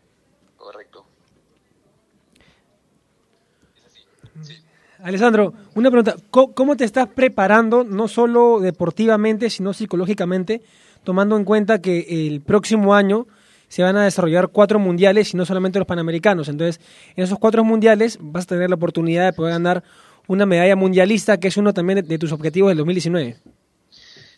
Alessandro, 5.04 5.54
una 5.76 5.92
pregunta. 5.92 6.16
¿Cómo 6.32 6.76
te 6.76 6.86
estás 6.86 7.08
preparando, 7.10 7.84
no 7.84 8.08
solo 8.08 8.60
deportivamente, 8.60 9.50
sino 9.50 9.74
psicológicamente, 9.74 10.62
tomando 11.08 11.38
en 11.38 11.46
cuenta 11.46 11.82
que 11.82 12.28
el 12.28 12.42
próximo 12.42 12.94
año 12.94 13.28
se 13.70 13.82
van 13.82 13.96
a 13.96 14.04
desarrollar 14.04 14.50
cuatro 14.50 14.78
mundiales 14.78 15.34
y 15.34 15.38
no 15.38 15.46
solamente 15.46 15.80
los 15.80 15.88
panamericanos? 15.88 16.50
Entonces, 16.50 16.82
en 17.16 17.24
esos 17.24 17.40
cuatro 17.40 17.64
mundiales 17.64 18.18
vas 18.20 18.44
a 18.44 18.48
tener 18.48 18.70
la 18.70 18.76
oportunidad 18.76 19.24
de 19.24 19.32
poder 19.32 19.54
ganar 19.54 19.86
una 20.28 20.46
medalla 20.46 20.76
mundialista, 20.76 21.40
que 21.40 21.48
es 21.48 21.56
uno 21.56 21.74
también 21.74 22.06
de 22.06 22.18
tus 22.20 22.34
objetivos 22.34 22.72
del 22.72 22.80
2019. 22.80 23.38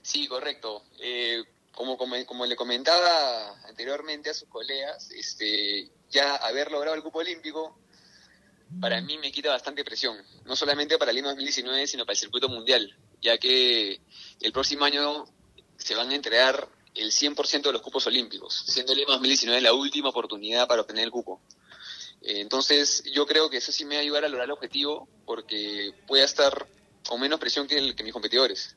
Sí, 0.03 0.27
correcto. 0.27 0.83
Eh, 1.01 1.41
como, 1.71 1.97
como, 1.97 2.45
le 2.45 2.55
comentaba 2.55 3.55
anteriormente 3.67 4.29
a 4.29 4.35
sus 4.35 4.47
colegas, 4.47 5.09
este, 5.09 5.89
ya 6.11 6.35
haber 6.35 6.71
logrado 6.71 6.95
el 6.95 7.01
cupo 7.01 7.17
olímpico 7.17 7.79
para 8.79 9.01
mí 9.01 9.17
me 9.17 9.31
quita 9.31 9.49
bastante 9.49 9.83
presión, 9.83 10.15
no 10.45 10.55
solamente 10.55 10.99
para 10.99 11.11
Lima 11.11 11.29
2019, 11.29 11.87
sino 11.87 12.05
para 12.05 12.13
el 12.13 12.19
circuito 12.19 12.47
mundial, 12.47 12.95
ya 13.23 13.39
que 13.39 13.99
el 14.39 14.51
próximo 14.51 14.85
año 14.85 15.25
se 15.79 15.95
van 15.95 16.11
a 16.11 16.15
entregar 16.15 16.67
el 16.93 17.11
100% 17.11 17.63
de 17.63 17.71
los 17.71 17.81
cupos 17.81 18.05
olímpicos, 18.07 18.63
siendo 18.67 18.93
Lima 18.93 19.13
2019 19.13 19.61
la 19.61 19.73
última 19.73 20.09
oportunidad 20.09 20.67
para 20.67 20.81
obtener 20.81 21.05
el 21.05 21.11
cupo. 21.11 21.41
Eh, 22.21 22.41
entonces, 22.41 23.03
yo 23.11 23.25
creo 23.25 23.49
que 23.49 23.57
eso 23.57 23.71
sí 23.71 23.85
me 23.85 23.95
va 23.95 23.99
a 23.99 24.03
ayudar 24.03 24.25
a 24.25 24.29
lograr 24.29 24.45
el 24.45 24.51
objetivo, 24.51 25.07
porque 25.25 25.91
voy 26.07 26.19
a 26.19 26.25
estar 26.25 26.67
con 27.07 27.19
menos 27.19 27.39
presión 27.39 27.67
que, 27.67 27.95
que 27.95 28.03
mis 28.03 28.13
competidores. 28.13 28.75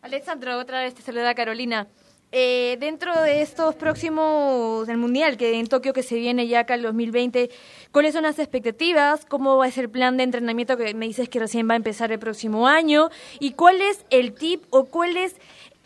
Alexandro, 0.00 0.58
otra 0.58 0.82
vez 0.82 0.94
te 0.94 1.02
saluda 1.02 1.34
Carolina. 1.34 1.86
Eh, 2.34 2.78
dentro 2.80 3.20
de 3.20 3.42
estos 3.42 3.74
próximos 3.74 4.86
del 4.86 4.96
Mundial, 4.96 5.36
que 5.36 5.58
en 5.58 5.66
Tokio 5.66 5.92
que 5.92 6.02
se 6.02 6.14
viene 6.14 6.46
ya 6.46 6.60
acá 6.60 6.76
el 6.76 6.82
2020, 6.82 7.50
¿cuáles 7.92 8.14
son 8.14 8.22
las 8.22 8.38
expectativas? 8.38 9.26
¿Cómo 9.26 9.58
va 9.58 9.66
a 9.66 9.70
ser 9.70 9.84
el 9.84 9.90
plan 9.90 10.16
de 10.16 10.22
entrenamiento 10.22 10.78
que 10.78 10.94
me 10.94 11.06
dices 11.06 11.28
que 11.28 11.38
recién 11.38 11.68
va 11.68 11.74
a 11.74 11.76
empezar 11.76 12.10
el 12.10 12.18
próximo 12.18 12.66
año? 12.66 13.10
¿Y 13.38 13.52
cuál 13.52 13.82
es 13.82 14.06
el 14.08 14.32
tip 14.32 14.64
o 14.70 14.86
cuál 14.86 15.18
es 15.18 15.36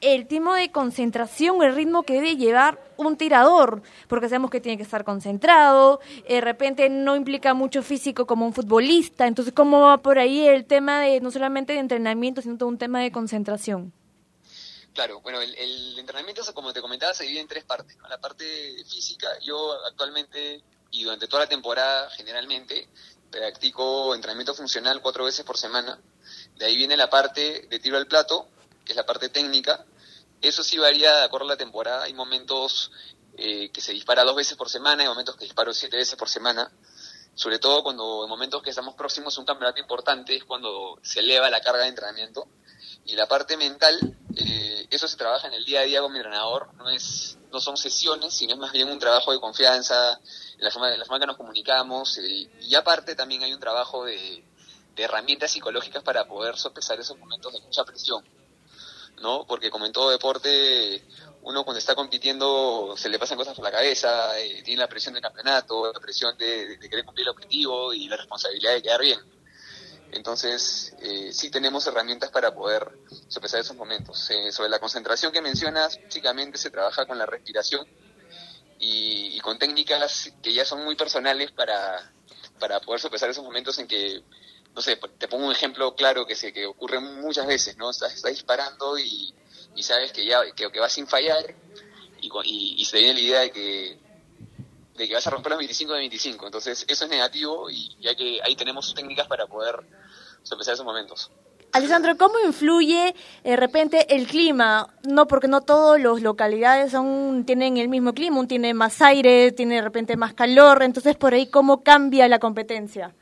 el 0.00 0.28
tipo 0.28 0.54
de 0.54 0.70
concentración, 0.70 1.64
el 1.64 1.74
ritmo 1.74 2.04
que 2.04 2.14
debe 2.14 2.36
llevar 2.36 2.78
un 2.96 3.16
tirador, 3.16 3.82
porque 4.06 4.28
sabemos 4.28 4.52
que 4.52 4.60
tiene 4.60 4.76
que 4.76 4.84
estar 4.84 5.02
concentrado, 5.02 5.98
de 6.28 6.40
repente 6.40 6.88
no 6.88 7.16
implica 7.16 7.54
mucho 7.54 7.82
físico 7.82 8.24
como 8.24 8.46
un 8.46 8.52
futbolista, 8.52 9.26
entonces 9.26 9.52
cómo 9.52 9.80
va 9.80 9.96
por 9.98 10.20
ahí 10.20 10.46
el 10.46 10.64
tema 10.64 11.00
de 11.00 11.20
no 11.20 11.32
solamente 11.32 11.72
de 11.72 11.80
entrenamiento, 11.80 12.40
sino 12.40 12.56
todo 12.56 12.68
un 12.68 12.78
tema 12.78 13.00
de 13.00 13.10
concentración. 13.10 13.92
Claro, 14.96 15.20
bueno, 15.20 15.42
el, 15.42 15.98
entrenamiento, 15.98 16.42
como 16.54 16.72
te 16.72 16.80
comentaba, 16.80 17.12
se 17.12 17.24
divide 17.24 17.40
en 17.40 17.48
tres 17.48 17.64
partes. 17.64 17.98
La 18.08 18.16
parte 18.16 18.82
física, 18.88 19.28
yo 19.42 19.74
actualmente 19.84 20.64
y 20.90 21.04
durante 21.04 21.28
toda 21.28 21.42
la 21.42 21.48
temporada 21.50 22.08
generalmente 22.12 22.88
practico 23.30 24.14
entrenamiento 24.14 24.54
funcional 24.54 25.02
cuatro 25.02 25.26
veces 25.26 25.44
por 25.44 25.58
semana. 25.58 26.00
De 26.54 26.64
ahí 26.64 26.78
viene 26.78 26.96
la 26.96 27.10
parte 27.10 27.66
de 27.68 27.78
tiro 27.78 27.98
al 27.98 28.06
plato, 28.06 28.48
que 28.86 28.92
es 28.92 28.96
la 28.96 29.04
parte 29.04 29.28
técnica. 29.28 29.84
Eso 30.40 30.64
sí 30.64 30.78
varía 30.78 31.14
de 31.14 31.24
acuerdo 31.24 31.48
a 31.48 31.50
la 31.50 31.56
temporada. 31.58 32.04
Hay 32.04 32.14
momentos 32.14 32.90
eh, 33.36 33.68
que 33.68 33.82
se 33.82 33.92
dispara 33.92 34.24
dos 34.24 34.34
veces 34.34 34.56
por 34.56 34.70
semana, 34.70 35.02
hay 35.02 35.08
momentos 35.10 35.36
que 35.36 35.44
disparo 35.44 35.74
siete 35.74 35.98
veces 35.98 36.16
por 36.16 36.30
semana. 36.30 36.72
Sobre 37.34 37.58
todo 37.58 37.82
cuando 37.82 38.24
en 38.24 38.30
momentos 38.30 38.62
que 38.62 38.70
estamos 38.70 38.94
próximos 38.94 39.36
a 39.36 39.40
un 39.40 39.46
campeonato 39.46 39.78
importante 39.78 40.34
es 40.36 40.44
cuando 40.44 40.98
se 41.02 41.20
eleva 41.20 41.50
la 41.50 41.60
carga 41.60 41.82
de 41.82 41.88
entrenamiento. 41.88 42.48
Y 43.04 43.14
la 43.14 43.28
parte 43.28 43.56
mental, 43.56 43.98
eh, 44.36 44.65
eso 44.96 45.08
se 45.08 45.16
trabaja 45.16 45.48
en 45.48 45.54
el 45.54 45.64
día 45.64 45.80
a 45.80 45.84
día 45.84 46.00
con 46.00 46.12
mi 46.12 46.18
entrenador. 46.18 46.74
No, 46.74 46.88
es, 46.90 47.38
no 47.52 47.60
son 47.60 47.76
sesiones, 47.76 48.34
sino 48.34 48.54
es 48.54 48.58
más 48.58 48.72
bien 48.72 48.88
un 48.88 48.98
trabajo 48.98 49.32
de 49.32 49.40
confianza, 49.40 50.20
en 50.58 50.64
la 50.64 50.70
forma, 50.70 50.92
en 50.92 50.98
la 50.98 51.04
forma 51.04 51.20
que 51.20 51.26
nos 51.26 51.36
comunicamos. 51.36 52.18
Eh, 52.18 52.50
y 52.60 52.74
aparte 52.74 53.14
también 53.14 53.42
hay 53.42 53.52
un 53.52 53.60
trabajo 53.60 54.04
de, 54.04 54.44
de 54.94 55.02
herramientas 55.02 55.50
psicológicas 55.50 56.02
para 56.02 56.26
poder 56.26 56.56
sopesar 56.56 56.98
esos 56.98 57.18
momentos 57.18 57.52
de 57.52 57.60
mucha 57.60 57.84
presión. 57.84 58.24
¿no? 59.20 59.46
Porque 59.46 59.70
como 59.70 59.86
en 59.86 59.92
todo 59.92 60.10
deporte, 60.10 61.02
uno 61.42 61.64
cuando 61.64 61.78
está 61.78 61.94
compitiendo 61.94 62.94
se 62.96 63.08
le 63.08 63.18
pasan 63.18 63.38
cosas 63.38 63.54
por 63.54 63.64
la 63.64 63.70
cabeza, 63.70 64.38
eh, 64.38 64.62
tiene 64.62 64.80
la 64.80 64.88
presión 64.88 65.14
del 65.14 65.22
campeonato, 65.22 65.92
la 65.92 66.00
presión 66.00 66.36
de, 66.36 66.78
querer 66.80 67.04
cumplir 67.04 67.26
el 67.26 67.30
objetivo 67.30 67.92
y 67.92 68.08
la 68.08 68.16
responsabilidad 68.16 68.72
de 68.72 68.82
quedar 68.82 69.00
bien. 69.00 69.20
Entonces, 70.12 70.94
eh, 71.00 71.32
sí 71.32 71.50
tenemos 71.50 71.86
herramientas 71.86 72.30
para 72.30 72.54
poder 72.54 72.90
sopesar 73.28 73.60
esos 73.60 73.76
momentos. 73.76 74.30
Eh, 74.30 74.52
sobre 74.52 74.70
la 74.70 74.78
concentración 74.78 75.32
que 75.32 75.40
mencionas, 75.40 75.98
básicamente 76.02 76.58
se 76.58 76.70
trabaja 76.70 77.06
con 77.06 77.18
la 77.18 77.26
respiración 77.26 77.86
y, 78.78 79.38
con 79.40 79.58
técnicas 79.58 80.32
que 80.42 80.52
ya 80.52 80.64
son 80.64 80.84
muy 80.84 80.96
personales 80.96 81.52
para, 81.52 82.12
para 82.58 82.80
poder 82.80 83.00
sopesar 83.00 83.30
esos 83.30 83.44
momentos 83.44 83.78
en 83.78 83.86
que 83.86 84.22
no 84.74 84.82
sé, 84.82 84.98
te 85.18 85.26
pongo 85.26 85.46
un 85.46 85.52
ejemplo 85.52 85.94
claro 85.94 86.26
que 86.26 86.34
se 86.34 86.52
que 86.52 86.66
ocurre 86.66 87.00
muchas 87.00 87.46
veces, 87.46 87.78
¿no? 87.78 87.88
Estás, 87.88 88.22
disparando 88.22 88.98
y, 88.98 89.34
sabes 89.80 90.12
que 90.12 90.26
ya 90.26 90.42
que, 90.54 90.70
que 90.70 90.80
vas 90.80 90.92
sin 90.92 91.06
fallar 91.06 91.54
y, 92.44 92.84
se 92.84 92.98
viene 92.98 93.14
la 93.14 93.20
idea 93.20 93.40
de 93.40 93.50
que 93.50 93.98
de 94.96 95.08
que 95.08 95.14
vas 95.14 95.26
a 95.26 95.30
romper 95.30 95.50
los 95.50 95.58
25 95.58 95.92
de 95.92 95.98
25. 96.00 96.46
Entonces, 96.46 96.84
eso 96.88 97.04
es 97.04 97.10
negativo 97.10 97.70
y 97.70 97.96
ya 98.00 98.14
que 98.14 98.40
ahí 98.42 98.56
tenemos 98.56 98.94
técnicas 98.94 99.26
para 99.26 99.46
poder 99.46 99.76
sopesar 100.42 100.74
esos 100.74 100.86
momentos. 100.86 101.30
Alessandro, 101.72 102.16
¿cómo 102.16 102.38
influye 102.38 103.08
eh, 103.08 103.14
de 103.50 103.56
repente 103.56 104.14
el 104.14 104.26
clima? 104.26 104.94
No, 105.02 105.26
porque 105.26 105.48
no 105.48 105.60
todas 105.60 106.00
las 106.00 106.22
localidades 106.22 106.92
son, 106.92 107.44
tienen 107.44 107.76
el 107.76 107.88
mismo 107.88 108.14
clima, 108.14 108.38
un 108.38 108.48
tiene 108.48 108.72
más 108.72 109.02
aire, 109.02 109.52
tiene 109.52 109.76
de 109.76 109.82
repente 109.82 110.16
más 110.16 110.32
calor, 110.32 110.82
entonces 110.82 111.16
por 111.16 111.34
ahí, 111.34 111.48
¿cómo 111.48 111.82
cambia 111.82 112.28
la 112.28 112.38
competencia? 112.38 113.14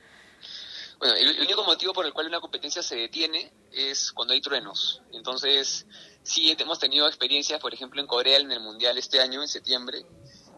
Bueno, 0.99 1.17
el, 1.17 1.41
único 1.41 1.65
motivo 1.65 1.93
por 1.93 2.07
el 2.07 2.13
cual 2.13 2.29
una 2.29 2.41
competencia 2.41 2.83
se 2.83 2.97
detiene 2.97 3.53
es 3.73 4.13
cuando 4.13 4.35
hay 4.35 4.41
truenos. 4.41 5.03
Entonces, 5.13 5.87
sí 6.23 6.55
hemos 6.57 6.79
tenido 6.79 7.07
experiencias, 7.09 7.61
por 7.61 7.75
ejemplo, 7.75 8.01
en 8.01 8.07
Corea 8.07 8.39
en 8.39 8.53
el 8.53 8.61
Mundial 8.61 8.97
este 8.97 9.21
año, 9.21 9.43
en 9.43 9.49
septiembre, 9.49 10.07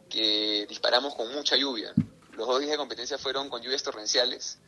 que 0.08 0.66
disparamos 0.68 1.14
con 1.14 1.32
mucha 1.32 1.56
lluvia. 1.56 1.92
Los 2.32 2.46
dos 2.46 2.58
días 2.60 2.72
de 2.72 2.76
competencia 2.76 3.18
fueron 3.18 3.48
con 3.48 3.62
lluvias 3.62 3.82
torrenciales 3.82 4.58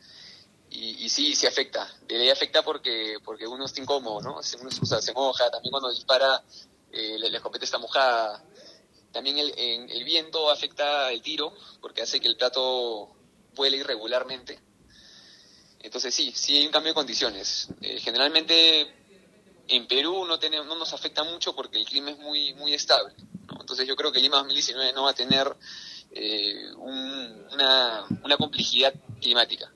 y, 0.69 1.05
y 1.05 1.09
sí, 1.09 1.35
sí 1.35 1.47
afecta. 1.47 1.91
De 2.07 2.17
ley 2.17 2.29
afecta 2.29 2.63
porque, 2.63 3.17
porque 3.23 3.47
uno 3.47 3.65
está 3.65 3.81
incómodo, 3.81 4.21
¿no? 4.21 4.39
Uno, 4.61 4.71
se 5.01 5.13
moja, 5.13 5.49
también 5.51 5.71
cuando 5.71 5.89
dispara 5.89 6.43
eh, 6.91 7.17
la, 7.19 7.37
escopeta 7.37 7.65
está 7.65 7.77
mojada. 7.77 8.43
También 9.11 9.39
el, 9.39 9.53
el 9.57 10.03
viento 10.03 10.49
afecta 10.49 11.11
el 11.11 11.21
tiro 11.21 11.53
porque 11.81 12.01
hace 12.01 12.19
que 12.19 12.27
el 12.27 12.37
plato 12.37 13.09
vuele 13.55 13.77
irregularmente 13.77 14.59
entonces 15.81 16.13
sí, 16.13 16.31
sí 16.35 16.57
hay 16.57 16.65
un 16.65 16.71
cambio 16.71 16.91
de 16.91 16.95
condiciones. 16.95 17.69
Eh, 17.81 17.99
generalmente 17.99 18.93
en 19.67 19.87
Perú 19.87 20.25
no, 20.25 20.37
no 20.37 20.75
nos 20.75 20.93
afecta 20.93 21.23
mucho 21.23 21.55
porque 21.55 21.77
el 21.77 21.85
clima 21.85 22.11
es 22.11 22.19
muy, 22.19 22.53
muy 22.53 22.73
estable. 22.73 23.13
Entonces 23.59 23.87
yo 23.87 23.95
creo 23.95 24.11
que 24.11 24.19
Lima 24.19 24.37
2019 24.37 24.93
no 24.93 25.03
va 25.03 25.11
a 25.11 25.15
tener 25.15 25.55
eh, 26.11 26.71
una, 26.77 28.05
una 28.23 28.37
complejidad 28.37 28.93
climática. 29.21 29.71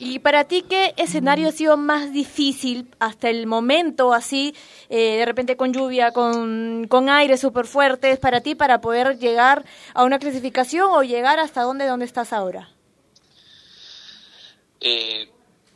¿Y 0.00 0.20
para 0.20 0.44
ti 0.44 0.62
qué 0.62 0.94
escenario 0.96 1.48
ha 1.48 1.52
sido 1.52 1.76
más 1.76 2.12
difícil 2.12 2.94
hasta 3.00 3.30
el 3.30 3.46
momento, 3.48 4.12
así, 4.12 4.54
eh, 4.88 5.16
de 5.16 5.24
repente 5.24 5.56
con 5.56 5.72
lluvia, 5.72 6.12
con, 6.12 6.86
con 6.88 7.08
aire 7.08 7.36
súper 7.36 7.66
fuertes, 7.66 8.18
para 8.20 8.40
ti, 8.40 8.54
para 8.54 8.80
poder 8.80 9.18
llegar 9.18 9.64
a 9.94 10.04
una 10.04 10.20
clasificación 10.20 10.88
o 10.92 11.02
llegar 11.02 11.40
hasta 11.40 11.62
donde, 11.62 11.86
donde 11.86 12.04
estás 12.04 12.32
ahora? 12.32 12.70
Eh, 14.80 15.28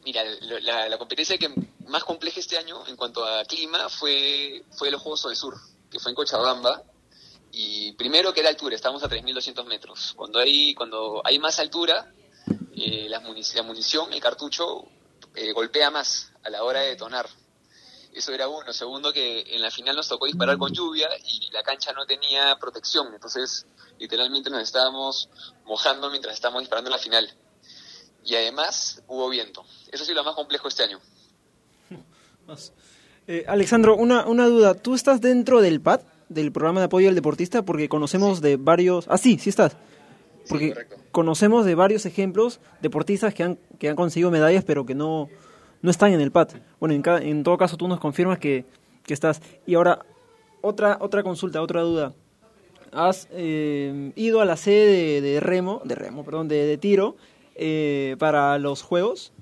mira, 0.04 0.22
la, 0.60 0.98
competencia 0.98 1.36
que 1.36 1.52
más 1.88 2.04
compleja 2.04 2.38
este 2.38 2.56
año 2.56 2.86
en 2.86 2.94
cuanto 2.94 3.24
a 3.24 3.44
clima 3.44 3.88
fue, 3.88 4.62
fue 4.70 4.92
los 4.92 5.02
Juegos 5.02 5.24
del 5.24 5.34
Sur, 5.34 5.56
que 5.92 6.00
fue 6.00 6.10
en 6.10 6.16
Cochabamba. 6.16 6.82
Y 7.52 7.92
primero 7.92 8.32
que 8.32 8.40
era 8.40 8.48
altura, 8.48 8.74
estamos 8.74 9.04
a 9.04 9.08
3.200 9.08 9.64
metros. 9.66 10.14
Cuando 10.16 10.38
hay, 10.38 10.74
cuando 10.74 11.20
hay 11.22 11.38
más 11.38 11.58
altura, 11.58 12.12
eh, 12.74 13.06
la, 13.10 13.20
munición, 13.20 14.12
el 14.12 14.20
cartucho, 14.20 14.86
eh, 15.34 15.52
golpea 15.52 15.90
más 15.90 16.32
a 16.42 16.50
la 16.50 16.64
hora 16.64 16.80
de 16.80 16.88
detonar. 16.88 17.28
Eso 18.12 18.32
era 18.32 18.48
uno. 18.48 18.72
Segundo, 18.72 19.12
que 19.12 19.44
en 19.54 19.60
la 19.60 19.70
final 19.70 19.94
nos 19.96 20.08
tocó 20.08 20.26
disparar 20.26 20.56
con 20.56 20.72
lluvia 20.72 21.08
y 21.24 21.50
la 21.50 21.62
cancha 21.62 21.92
no 21.92 22.06
tenía 22.06 22.56
protección. 22.58 23.12
Entonces, 23.12 23.66
literalmente 23.98 24.48
nos 24.48 24.62
estábamos 24.62 25.28
mojando 25.64 26.10
mientras 26.10 26.34
estábamos 26.34 26.62
disparando 26.62 26.88
en 26.88 26.96
la 26.96 26.98
final 26.98 27.36
y 28.24 28.34
además 28.34 29.02
hubo 29.08 29.28
viento. 29.28 29.64
Eso 29.90 30.04
sí 30.04 30.14
lo 30.14 30.24
más 30.24 30.34
complejo 30.34 30.68
este 30.68 30.84
año. 30.84 31.00
Eh, 33.28 33.44
Alexandro, 33.46 33.96
una, 33.96 34.26
una 34.26 34.46
duda. 34.46 34.74
¿Tú 34.74 34.94
estás 34.94 35.20
dentro 35.20 35.60
del 35.60 35.80
PAD, 35.80 36.00
del 36.28 36.50
programa 36.52 36.80
de 36.80 36.86
apoyo 36.86 37.08
al 37.08 37.14
deportista? 37.14 37.62
Porque 37.62 37.88
conocemos 37.88 38.40
de 38.40 38.56
varios... 38.56 39.06
Ah, 39.08 39.18
sí, 39.18 39.38
sí 39.38 39.50
estás. 39.50 39.76
Porque 40.48 40.74
conocemos 41.12 41.64
de 41.64 41.74
varios 41.74 42.04
ejemplos 42.04 42.60
deportistas 42.80 43.32
que 43.32 43.44
han, 43.44 43.58
que 43.78 43.88
han 43.88 43.96
conseguido 43.96 44.30
medallas 44.32 44.64
pero 44.64 44.84
que 44.84 44.94
no, 44.94 45.28
no 45.82 45.90
están 45.90 46.12
en 46.12 46.20
el 46.20 46.32
PAD. 46.32 46.48
Bueno, 46.80 46.94
en, 46.94 47.02
en 47.26 47.44
todo 47.44 47.56
caso 47.58 47.76
tú 47.76 47.86
nos 47.86 48.00
confirmas 48.00 48.38
que, 48.38 48.64
que 49.04 49.14
estás. 49.14 49.40
Y 49.66 49.74
ahora, 49.76 50.04
otra, 50.60 50.98
otra 51.00 51.22
consulta, 51.22 51.62
otra 51.62 51.82
duda. 51.82 52.14
Has 52.90 53.28
eh, 53.30 54.12
ido 54.16 54.40
a 54.40 54.44
la 54.44 54.56
sede 54.56 55.20
de, 55.20 55.40
remo, 55.40 55.80
de 55.84 55.94
remo, 55.94 56.24
perdón, 56.24 56.48
de, 56.48 56.66
de 56.66 56.76
tiro 56.76 57.16
eh, 57.54 58.16
para 58.18 58.58
los 58.58 58.82
juegos? 58.82 59.32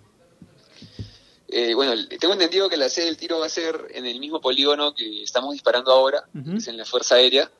Eh, 1.52 1.74
bueno, 1.74 1.92
tengo 2.20 2.34
entendido 2.34 2.68
que 2.68 2.76
la 2.76 2.88
sede 2.88 3.06
del 3.06 3.16
tiro 3.16 3.40
va 3.40 3.46
a 3.46 3.50
ser 3.50 3.88
en 3.92 4.06
el 4.06 4.20
mismo 4.20 4.40
polígono 4.40 4.94
que 4.94 5.22
estamos 5.22 5.52
disparando 5.52 5.90
ahora, 5.90 6.24
es 6.56 6.68
en 6.68 6.76
la 6.76 6.84
Fuerza 6.84 7.16
Aérea, 7.16 7.50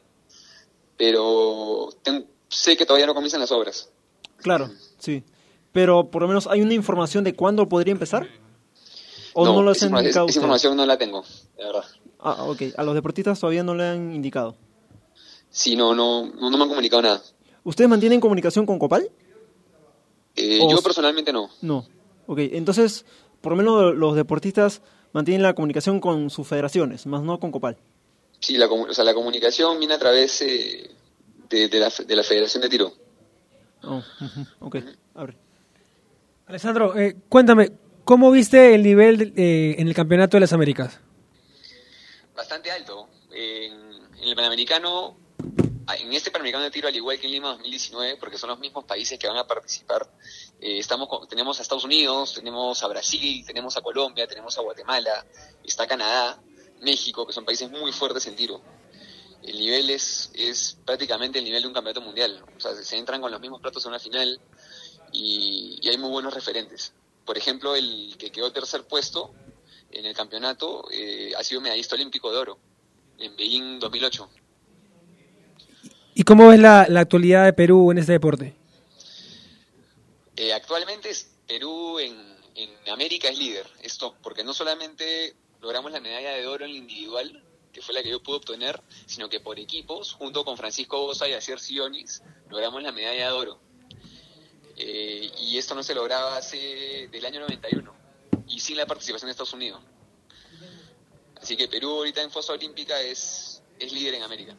pero 0.97 1.90
sé 2.49 2.76
que 2.76 2.87
todavía 2.87 3.06
no 3.06 3.14
comienzan 3.14 3.40
las 3.40 3.50
obras. 3.50 3.90
Claro, 4.37 4.70
sí. 4.99 5.25
Pero 5.73 6.11
por 6.11 6.23
lo 6.23 6.28
menos 6.28 6.47
hay 6.47 6.62
una 6.62 6.75
información 6.75 7.25
de 7.25 7.35
cuándo 7.35 7.68
podría 7.68 7.92
empezar. 7.92 8.28
¿O 9.32 9.44
no, 9.44 9.62
lo 9.62 9.73
esa, 9.73 9.87
esa 10.00 10.25
información 10.25 10.76
no 10.76 10.87
la 10.87 10.99
tengo, 10.99 11.25
de 11.56 11.64
verdad. 11.64 11.85
Ah, 12.18 12.44
ok. 12.44 12.62
A 12.76 12.82
los 12.82 12.94
deportistas 12.94 13.38
todavía 13.38 13.62
no 13.62 13.75
le 13.75 13.85
han 13.85 14.12
indicado. 14.12 14.56
Sí, 15.50 15.76
no, 15.76 15.94
no, 15.94 16.26
no, 16.26 16.50
no 16.50 16.56
me 16.56 16.64
han 16.64 16.68
comunicado 16.68 17.02
nada. 17.02 17.23
¿Ustedes 17.64 17.88
mantienen 17.90 18.20
comunicación 18.20 18.66
con 18.66 18.78
Copal? 18.78 19.11
Eh, 20.37 20.61
yo 20.68 20.80
personalmente 20.82 21.32
no. 21.32 21.50
No. 21.61 21.87
Ok, 22.26 22.38
entonces, 22.52 23.04
por 23.40 23.52
lo 23.52 23.56
menos 23.56 23.94
los 23.94 24.16
deportistas 24.16 24.82
mantienen 25.12 25.42
la 25.42 25.54
comunicación 25.54 26.00
con 26.00 26.30
sus 26.30 26.47
federaciones, 26.47 27.06
más 27.06 27.23
no 27.23 27.40
con 27.40 27.50
Copal. 27.50 27.76
Sí, 28.38 28.56
la, 28.56 28.66
o 28.66 28.94
sea, 28.94 29.04
la 29.04 29.14
comunicación 29.14 29.78
viene 29.78 29.94
a 29.94 29.99
través 29.99 30.40
eh, 30.42 30.90
de, 31.49 31.68
la, 31.78 31.90
de, 32.06 32.16
la, 32.16 32.23
Federación 32.23 32.62
de 32.62 32.68
Tiro. 32.68 32.92
Oh, 33.82 34.02
ok, 34.61 34.76
abre. 35.14 35.37
Alessandro, 36.47 36.97
eh, 36.99 37.16
cuéntame, 37.28 37.73
¿cómo 38.04 38.30
viste 38.30 38.75
el 38.75 38.82
nivel 38.82 39.32
en 39.37 39.87
el 39.87 39.94
Campeonato 39.94 40.37
de 40.37 40.40
las 40.40 40.52
Américas? 40.52 41.00
Bastante 42.35 42.70
alto. 42.70 43.09
en 43.32 44.28
el 44.28 44.35
Panamericano 44.35 45.16
en 45.94 46.12
este 46.12 46.30
Panamericano 46.30 46.64
de 46.64 46.70
Tiro, 46.70 46.88
al 46.88 46.97
igual 46.97 47.18
que 47.18 47.26
en 47.26 47.32
Lima 47.32 47.49
2019, 47.49 48.16
porque 48.16 48.38
son 48.38 48.50
los 48.50 48.59
mismos 48.59 48.85
países 48.85 49.18
que 49.18 49.26
van 49.26 49.37
a 49.37 49.47
participar, 49.47 50.09
eh, 50.61 50.78
estamos 50.78 51.09
tenemos 51.28 51.59
a 51.59 51.62
Estados 51.62 51.85
Unidos, 51.85 52.35
tenemos 52.35 52.82
a 52.82 52.88
Brasil, 52.88 53.44
tenemos 53.47 53.76
a 53.76 53.80
Colombia, 53.80 54.26
tenemos 54.26 54.56
a 54.59 54.62
Guatemala, 54.62 55.25
está 55.64 55.87
Canadá, 55.87 56.40
México, 56.80 57.26
que 57.26 57.32
son 57.32 57.44
países 57.44 57.70
muy 57.70 57.92
fuertes 57.92 58.26
en 58.26 58.37
tiro. 58.37 58.61
El 59.42 59.59
nivel 59.59 59.90
es, 59.90 60.30
es 60.35 60.78
prácticamente 60.85 61.38
el 61.38 61.44
nivel 61.44 61.62
de 61.62 61.68
un 61.68 61.75
campeonato 61.75 62.02
mundial. 62.02 62.44
O 62.56 62.61
sea, 62.61 62.75
se 62.75 62.97
entran 62.97 63.20
con 63.20 63.30
los 63.30 63.40
mismos 63.40 63.61
platos 63.61 63.85
en 63.85 63.90
una 63.90 63.99
final 63.99 64.40
y, 65.12 65.78
y 65.80 65.88
hay 65.88 65.97
muy 65.97 66.11
buenos 66.11 66.35
referentes. 66.35 66.92
Por 67.25 67.38
ejemplo, 67.38 67.75
el 67.75 68.16
que 68.18 68.30
quedó 68.30 68.52
tercer 68.52 68.85
puesto 68.87 69.32
en 69.90 70.06
el 70.06 70.14
campeonato 70.14 70.87
eh, 70.90 71.32
ha 71.37 71.44
sido 71.44 71.61
medallista 71.61 71.94
olímpico 71.94 72.30
de 72.30 72.38
oro 72.38 72.59
en 73.18 73.37
Beijing 73.37 73.78
2008. 73.78 74.28
¿Y 76.14 76.22
cómo 76.24 76.48
ves 76.48 76.58
la, 76.60 76.86
la 76.88 77.00
actualidad 77.00 77.44
de 77.44 77.52
Perú 77.52 77.90
en 77.90 77.98
este 77.98 78.12
deporte? 78.12 78.54
Eh, 80.36 80.52
actualmente 80.52 81.10
es- 81.10 81.28
Perú 81.46 81.98
en, 81.98 82.16
en 82.54 82.70
América 82.90 83.28
es 83.28 83.38
líder, 83.38 83.66
es 83.82 83.98
top, 83.98 84.14
porque 84.22 84.44
no 84.44 84.54
solamente 84.54 85.34
logramos 85.60 85.90
la 85.92 86.00
medalla 86.00 86.32
de 86.32 86.46
oro 86.46 86.64
en 86.64 86.72
la 86.72 86.78
individual, 86.78 87.42
que 87.72 87.82
fue 87.82 87.92
la 87.94 88.02
que 88.02 88.10
yo 88.10 88.22
pude 88.22 88.36
obtener, 88.36 88.80
sino 89.06 89.28
que 89.28 89.40
por 89.40 89.58
equipos, 89.58 90.12
junto 90.12 90.44
con 90.44 90.56
Francisco 90.56 90.98
Bosa 91.00 91.28
y 91.28 91.32
Asier 91.32 91.58
Sionis, 91.60 92.22
logramos 92.48 92.82
la 92.82 92.92
medalla 92.92 93.26
de 93.26 93.32
oro. 93.32 93.60
Eh, 94.76 95.30
y 95.40 95.58
esto 95.58 95.74
no 95.74 95.82
se 95.82 95.94
lograba 95.94 96.36
hace 96.36 97.08
del 97.10 97.26
año 97.26 97.40
91, 97.40 97.92
y 98.48 98.60
sin 98.60 98.76
la 98.76 98.86
participación 98.86 99.26
de 99.26 99.32
Estados 99.32 99.52
Unidos. 99.52 99.80
Así 101.40 101.56
que 101.56 101.68
Perú 101.68 101.90
ahorita 101.90 102.22
en 102.22 102.30
fosa 102.30 102.52
olímpica 102.52 103.00
es, 103.02 103.62
es 103.78 103.92
líder 103.92 104.14
en 104.14 104.22
América. 104.22 104.56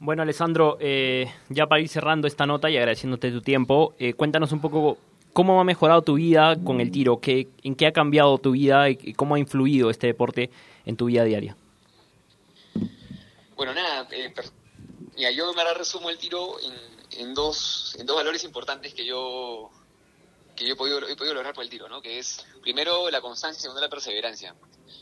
Bueno, 0.00 0.22
Alessandro, 0.22 0.76
eh, 0.80 1.32
ya 1.48 1.66
para 1.66 1.80
ir 1.80 1.88
cerrando 1.88 2.26
esta 2.26 2.46
nota 2.46 2.68
y 2.68 2.76
agradeciéndote 2.76 3.30
tu 3.30 3.40
tiempo, 3.40 3.94
eh, 3.98 4.12
cuéntanos 4.14 4.52
un 4.52 4.60
poco 4.60 4.98
cómo 5.32 5.60
ha 5.60 5.64
mejorado 5.64 6.02
tu 6.02 6.14
vida 6.14 6.56
con 6.62 6.80
el 6.80 6.90
tiro, 6.90 7.20
qué, 7.20 7.48
en 7.62 7.74
qué 7.74 7.86
ha 7.86 7.92
cambiado 7.92 8.38
tu 8.38 8.52
vida 8.52 8.88
y, 8.88 9.14
cómo 9.14 9.34
ha 9.34 9.38
influido 9.38 9.90
este 9.90 10.06
deporte 10.06 10.50
en 10.84 10.96
tu 10.96 11.06
vida 11.06 11.24
diaria. 11.24 11.56
Bueno, 13.56 13.74
nada, 13.74 14.08
eh, 14.10 14.32
mira, 15.16 15.30
yo 15.30 15.52
me 15.54 15.74
resumo 15.74 16.10
el 16.10 16.18
tiro 16.18 16.56
en, 17.18 17.34
dos 17.34 17.96
en 17.98 18.06
dos 18.06 18.16
valores 18.16 18.44
importantes 18.44 18.94
que 18.94 19.04
yo 19.04 19.70
que 20.56 20.66
yo 20.66 20.74
he 20.74 20.76
podido, 20.76 21.08
he 21.08 21.16
podido 21.16 21.34
lograr 21.34 21.52
por 21.52 21.64
el 21.64 21.70
tiro, 21.70 21.88
¿no? 21.88 22.00
Que 22.00 22.18
es 22.20 22.46
primero 22.62 23.10
la 23.10 23.20
constancia 23.20 23.58
y 23.58 23.62
segundo 23.62 23.80
la 23.80 23.88
perseverancia. 23.88 24.54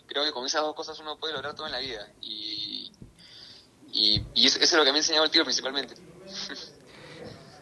Creo 0.07 0.25
que 0.25 0.33
con 0.33 0.47
esas 0.47 0.63
dos 0.63 0.75
cosas 0.75 0.99
uno 0.99 1.19
puede 1.19 1.35
lograr 1.35 1.55
todo 1.55 1.67
en 1.67 1.73
la 1.73 1.79
vida 1.79 2.11
y 2.23 2.82
y, 3.93 4.23
y 4.35 4.47
eso, 4.47 4.59
eso 4.59 4.65
es 4.65 4.79
lo 4.79 4.85
que 4.85 4.93
me 4.93 4.99
ha 4.99 5.01
enseñado 5.01 5.25
el 5.25 5.31
tiro 5.31 5.45
principalmente. 5.45 5.95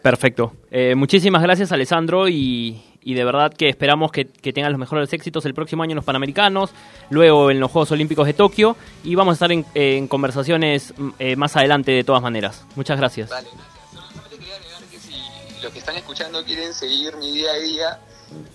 Perfecto. 0.03 0.55
Eh, 0.71 0.95
muchísimas 0.95 1.43
gracias, 1.43 1.73
Alessandro, 1.73 2.29
y, 2.29 2.83
y 3.03 3.15
de 3.15 3.25
verdad 3.25 3.53
que 3.53 3.69
esperamos 3.69 4.11
que, 4.13 4.27
que 4.27 4.53
tengan 4.53 4.73
los 4.73 4.79
mejores 4.79 5.13
éxitos 5.13 5.45
el 5.45 5.53
próximo 5.53 5.83
año 5.83 5.93
en 5.93 5.97
los 5.97 6.05
Panamericanos, 6.05 6.71
luego 7.11 7.51
en 7.51 7.61
los 7.61 7.71
Juegos 7.71 7.91
Olímpicos 7.93 8.27
de 8.27 8.33
Tokio, 8.33 8.77
y 9.05 9.15
vamos 9.15 9.33
a 9.33 9.35
estar 9.35 9.53
en, 9.53 9.67
en 9.75 10.09
conversaciones 10.09 10.95
mm, 10.97 11.09
eh, 11.19 11.37
más 11.37 11.55
adelante 11.57 11.93
de 11.93 12.05
todas 12.05 12.23
maneras. 12.23 12.65
Muchas 12.77 12.97
gracias. 12.99 13.29
Vale, 13.29 13.49
gracias. 13.53 13.91
Solamente 13.93 14.39
quería 14.39 14.55
agregar 14.55 14.83
que 14.85 14.99
si 14.99 15.15
los 15.63 15.73
que 15.73 15.79
están 15.79 15.97
escuchando 15.97 16.45
quieren 16.45 16.73
seguir 16.73 17.17
mi 17.17 17.33
día 17.33 17.51
a 17.51 17.59
día 17.59 18.01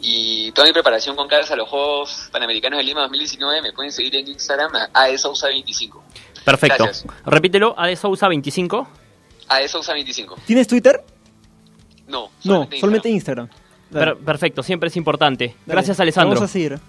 y 0.02 0.52
toda 0.52 0.68
mi 0.68 0.74
preparación 0.74 1.16
con 1.16 1.28
caras 1.28 1.50
a 1.52 1.56
los 1.56 1.68
Juegos 1.70 2.30
Panamericanos 2.32 2.78
de 2.78 2.84
Lima 2.84 3.02
2019, 3.02 3.62
me 3.62 3.74
pueden 3.74 3.92
seguir 3.92 4.16
en 4.16 4.28
Instagram 4.28 4.72
a 4.76 5.08
aesousa25. 5.08 6.02
Perfecto. 6.44 6.84
Gracias. 6.86 7.06
Repítelo, 7.26 7.74
A 7.78 7.88
de 7.88 7.96
Sousa 7.96 8.28
25. 8.28 8.88
aesousa25. 9.50 10.36
¿Tienes 10.46 10.68
Twitter? 10.68 11.04
No, 12.08 12.30
No, 12.44 12.62
Instagram. 12.62 12.80
solamente 12.80 13.10
Instagram. 13.10 13.50
Per- 13.92 14.18
perfecto, 14.18 14.62
siempre 14.64 14.90
es 14.90 14.98
importante. 14.98 15.48
Dale. 15.48 15.58
Gracias, 15.66 16.00
Alessandro. 16.00 16.36
Vamos 16.36 16.50
a 16.50 16.54
seguir. 16.54 16.80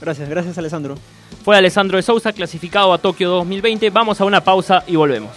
Gracias, 0.00 0.28
gracias, 0.28 0.58
Alessandro. 0.58 0.96
Fue 1.44 1.56
Alessandro 1.56 1.96
de 1.96 2.02
Sousa 2.02 2.32
clasificado 2.32 2.92
a 2.92 2.98
Tokio 2.98 3.30
2020. 3.30 3.90
Vamos 3.90 4.20
a 4.20 4.24
una 4.24 4.42
pausa 4.42 4.82
y 4.86 4.96
volvemos. 4.96 5.30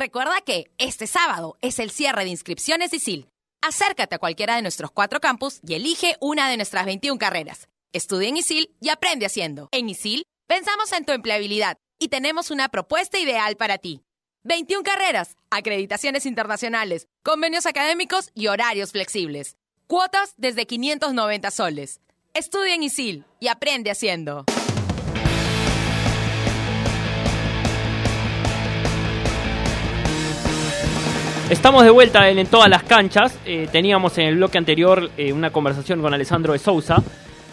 Recuerda 0.00 0.40
que 0.40 0.70
este 0.78 1.06
sábado 1.06 1.58
es 1.60 1.78
el 1.78 1.90
cierre 1.90 2.24
de 2.24 2.30
inscripciones 2.30 2.94
ISIL. 2.94 3.28
Acércate 3.60 4.14
a 4.14 4.18
cualquiera 4.18 4.56
de 4.56 4.62
nuestros 4.62 4.90
cuatro 4.90 5.20
campus 5.20 5.60
y 5.62 5.74
elige 5.74 6.16
una 6.22 6.48
de 6.48 6.56
nuestras 6.56 6.86
21 6.86 7.18
carreras. 7.18 7.68
Estudia 7.92 8.30
en 8.30 8.38
ISIL 8.38 8.74
y 8.80 8.88
aprende 8.88 9.26
haciendo. 9.26 9.68
En 9.72 9.90
ISIL 9.90 10.22
pensamos 10.46 10.90
en 10.92 11.04
tu 11.04 11.12
empleabilidad 11.12 11.76
y 11.98 12.08
tenemos 12.08 12.50
una 12.50 12.70
propuesta 12.70 13.18
ideal 13.18 13.58
para 13.58 13.76
ti. 13.76 14.00
21 14.44 14.84
carreras, 14.84 15.36
acreditaciones 15.50 16.24
internacionales, 16.24 17.06
convenios 17.22 17.66
académicos 17.66 18.30
y 18.34 18.46
horarios 18.46 18.92
flexibles. 18.92 19.58
Cuotas 19.86 20.32
desde 20.38 20.66
590 20.66 21.50
soles. 21.50 22.00
Estudia 22.32 22.74
en 22.74 22.84
ISIL 22.84 23.26
y 23.38 23.48
aprende 23.48 23.90
haciendo. 23.90 24.46
Estamos 31.50 31.82
de 31.82 31.90
vuelta 31.90 32.30
en, 32.30 32.38
en 32.38 32.46
todas 32.46 32.70
las 32.70 32.84
canchas. 32.84 33.36
Eh, 33.44 33.68
teníamos 33.72 34.16
en 34.18 34.26
el 34.26 34.36
bloque 34.36 34.56
anterior 34.56 35.10
eh, 35.16 35.32
una 35.32 35.50
conversación 35.50 36.00
con 36.00 36.14
Alessandro 36.14 36.52
de 36.52 36.60
Sousa, 36.60 37.02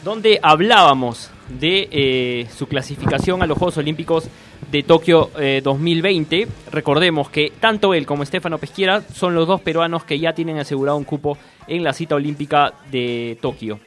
donde 0.03 0.39
hablábamos 0.43 1.31
de 1.49 1.89
eh, 1.91 2.47
su 2.55 2.67
clasificación 2.67 3.41
a 3.41 3.47
los 3.47 3.57
Juegos 3.57 3.75
Olímpicos 3.79 4.29
de 4.69 4.83
Tokio 4.83 5.31
eh, 5.39 5.61
2020. 5.63 6.47
Recordemos 6.71 7.31
que 7.31 7.51
tanto 7.59 7.95
él 7.95 8.05
como 8.05 8.21
Estefano 8.21 8.59
Pesquiera 8.59 9.01
son 9.01 9.33
los 9.33 9.47
dos 9.47 9.61
peruanos 9.61 10.03
que 10.03 10.19
ya 10.19 10.31
tienen 10.31 10.59
asegurado 10.59 10.95
un 10.95 11.03
cupo 11.03 11.35
en 11.65 11.83
la 11.83 11.91
cita 11.91 12.13
olímpica 12.13 12.75
de 12.91 13.39
Tokio. 13.41 13.79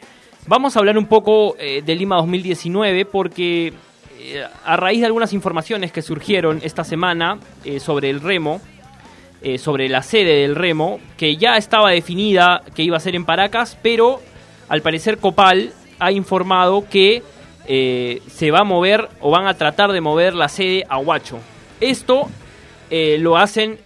Vamos 0.49 0.75
a 0.75 0.81
hablar 0.81 0.99
un 0.99 1.07
poco 1.07 1.55
de 1.57 1.95
Lima 1.95 2.17
2019 2.17 3.05
porque 3.05 3.73
a 4.65 4.77
raíz 4.77 5.01
de 5.01 5.07
algunas 5.07 5.33
informaciones 5.35 5.93
que 5.93 6.03
surgieron 6.03 6.59
esta 6.65 6.83
semana 6.83 7.39
sobre 7.79 8.11
el 8.11 8.21
remo, 8.21 8.61
eh, 9.43 9.57
sobre 9.57 9.89
la 9.89 10.03
sede 10.03 10.43
del 10.43 10.55
remo, 10.55 11.01
que 11.17 11.39
ya 11.39 11.57
estaba 11.57 11.91
definida 11.91 12.63
que 12.75 12.83
iba 12.83 12.99
a 12.99 13.01
ser 13.01 13.15
en 13.15 13.25
Paracas, 13.25 13.79
pero 13.83 14.21
al 14.69 14.83
parecer 14.83 15.17
Copal 15.17 15.73
ha 15.99 16.13
informado 16.13 16.87
que 16.87 17.23
eh, 17.67 18.21
se 18.29 18.51
va 18.51 18.61
a 18.61 18.65
mover 18.65 19.09
o 19.21 19.31
van 19.31 19.47
a 19.47 19.55
tratar 19.55 19.93
de 19.93 20.03
mover 20.03 20.35
la 20.35 20.51
sede 20.51 20.85
a 20.91 20.99
Huacho. 20.99 21.39
Esto 21.81 22.29
eh, 22.91 23.17
lo 23.19 23.39
hacen 23.39 23.79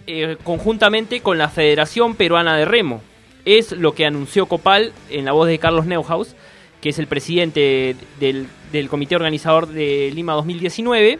conjuntamente 0.43 1.21
con 1.21 1.37
la 1.37 1.47
Federación 1.47 2.15
Peruana 2.15 2.57
de 2.57 2.65
Remo. 2.65 3.01
Es 3.45 3.71
lo 3.71 3.93
que 3.93 4.05
anunció 4.05 4.47
Copal 4.47 4.91
en 5.09 5.23
la 5.23 5.31
voz 5.31 5.47
de 5.47 5.57
Carlos 5.57 5.85
Neuhaus, 5.85 6.35
que 6.81 6.89
es 6.89 6.99
el 6.99 7.07
presidente 7.07 7.95
del, 8.19 8.47
del 8.73 8.89
comité 8.89 9.15
organizador 9.15 9.67
de 9.67 10.11
Lima 10.13 10.33
2019. 10.33 11.19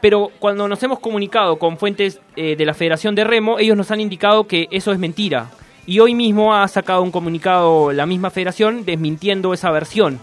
Pero 0.00 0.30
cuando 0.38 0.66
nos 0.66 0.82
hemos 0.82 0.98
comunicado 0.98 1.58
con 1.58 1.76
fuentes 1.76 2.20
eh, 2.36 2.56
de 2.56 2.64
la 2.64 2.74
Federación 2.74 3.14
de 3.14 3.24
Remo, 3.24 3.58
ellos 3.58 3.76
nos 3.76 3.90
han 3.90 4.00
indicado 4.00 4.46
que 4.46 4.68
eso 4.70 4.92
es 4.92 4.98
mentira. 4.98 5.50
Y 5.86 6.00
hoy 6.00 6.14
mismo 6.14 6.54
ha 6.54 6.66
sacado 6.68 7.02
un 7.02 7.10
comunicado 7.10 7.92
la 7.92 8.06
misma 8.06 8.30
federación 8.30 8.84
desmintiendo 8.84 9.52
esa 9.52 9.70
versión. 9.70 10.20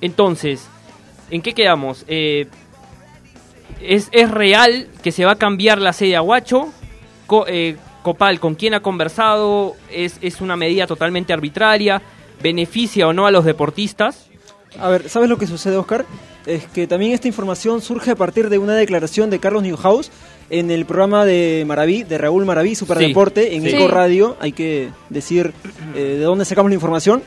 Entonces, 0.00 0.68
¿en 1.30 1.42
qué 1.42 1.52
quedamos? 1.52 2.04
Eh, 2.08 2.46
¿es, 3.80 4.08
¿Es 4.12 4.30
real 4.30 4.88
que 5.02 5.12
se 5.12 5.24
va 5.24 5.32
a 5.32 5.36
cambiar 5.36 5.80
la 5.80 5.92
sede 5.92 6.16
a 6.16 6.22
Huacho? 6.22 6.68
Eh, 7.46 7.76
Copal, 8.02 8.40
¿con 8.40 8.54
quién 8.54 8.74
ha 8.74 8.80
conversado? 8.80 9.74
¿Es, 9.90 10.18
¿Es 10.20 10.40
una 10.40 10.56
medida 10.56 10.86
totalmente 10.86 11.32
arbitraria? 11.32 12.02
¿Beneficia 12.42 13.08
o 13.08 13.12
no 13.12 13.26
a 13.26 13.30
los 13.30 13.44
deportistas? 13.44 14.28
A 14.78 14.88
ver, 14.88 15.08
¿sabes 15.08 15.28
lo 15.28 15.38
que 15.38 15.46
sucede, 15.46 15.76
Oscar? 15.76 16.04
Es 16.46 16.66
que 16.66 16.86
también 16.86 17.12
esta 17.12 17.26
información 17.26 17.80
surge 17.80 18.10
a 18.10 18.16
partir 18.16 18.50
de 18.50 18.58
una 18.58 18.74
declaración 18.74 19.30
de 19.30 19.38
Carlos 19.38 19.62
Newhouse 19.62 20.10
en 20.50 20.70
el 20.70 20.84
programa 20.84 21.24
de 21.24 21.64
Maraví, 21.66 22.02
de 22.02 22.18
Raúl 22.18 22.44
Maraví, 22.44 22.74
Superdeporte, 22.74 23.54
en 23.54 23.62
sí. 23.62 23.70
Eco 23.70 23.88
Radio. 23.88 24.36
Hay 24.40 24.52
que 24.52 24.90
decir 25.08 25.54
eh, 25.94 26.16
de 26.18 26.24
dónde 26.24 26.44
sacamos 26.44 26.70
la 26.70 26.74
información. 26.74 27.22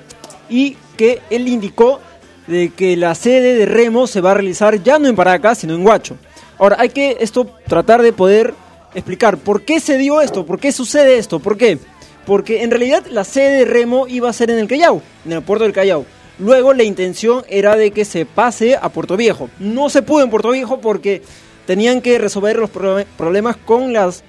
Y 0.50 0.78
que 0.98 1.22
él 1.30 1.48
indicó 1.48 2.00
de 2.46 2.70
que 2.70 2.96
la 2.96 3.16
sede 3.16 3.56
de 3.56 3.66
Remo 3.66 4.08
se 4.08 4.22
va 4.22 4.32
a 4.32 4.34
realizar 4.36 4.82
ya 4.84 5.00
no 5.00 5.08
en 5.08 5.16
Paracas, 5.16 5.60
sino 5.60 5.74
en 5.74 5.86
Huacho. 5.86 6.16
Ahora, 6.60 6.78
hay 6.80 6.90
que 6.90 7.18
esto 7.20 7.46
tratar 7.68 8.02
de 8.02 8.14
poder 8.14 8.54
explicar 8.94 9.38
por 9.38 9.64
qué 9.64 9.80
se 9.80 9.98
dio 9.98 10.22
esto, 10.22 10.46
por 10.46 10.60
qué 10.60 10.72
sucede 10.72 11.18
esto, 11.18 11.40
por 11.40 11.58
qué. 11.58 11.80
Porque 12.26 12.64
en 12.64 12.72
realidad 12.72 13.06
la 13.10 13.24
sede 13.24 13.60
de 13.60 13.66
Remo 13.66 14.08
iba 14.08 14.30
a 14.30 14.34
ser 14.34 14.52
en 14.52 14.60
el 14.60 14.68
Callao, 14.68 15.02
en 15.26 15.34
el 15.34 15.42
puerto 15.42 15.64
del 15.64 15.74
Callao. 15.74 16.06
Luego 16.40 16.74
la 16.74 16.84
intención 16.84 17.44
era 17.50 17.76
de 17.76 17.92
que 17.92 18.06
se 18.06 18.26
pase 18.26 18.76
a 18.76 18.90
Puerto 18.90 19.18
Viejo. 19.18 19.50
No 19.60 19.90
se 19.90 20.02
pudo 20.02 20.24
en 20.24 20.30
Puerto 20.30 20.52
Viejo 20.52 20.80
porque 20.82 21.22
tenían 21.66 22.02
que 22.02 22.18
resolver 22.20 22.58
los 22.58 22.70
pro- 22.70 23.04
problemas 23.18 23.58
con 23.58 23.92
las 23.94 24.24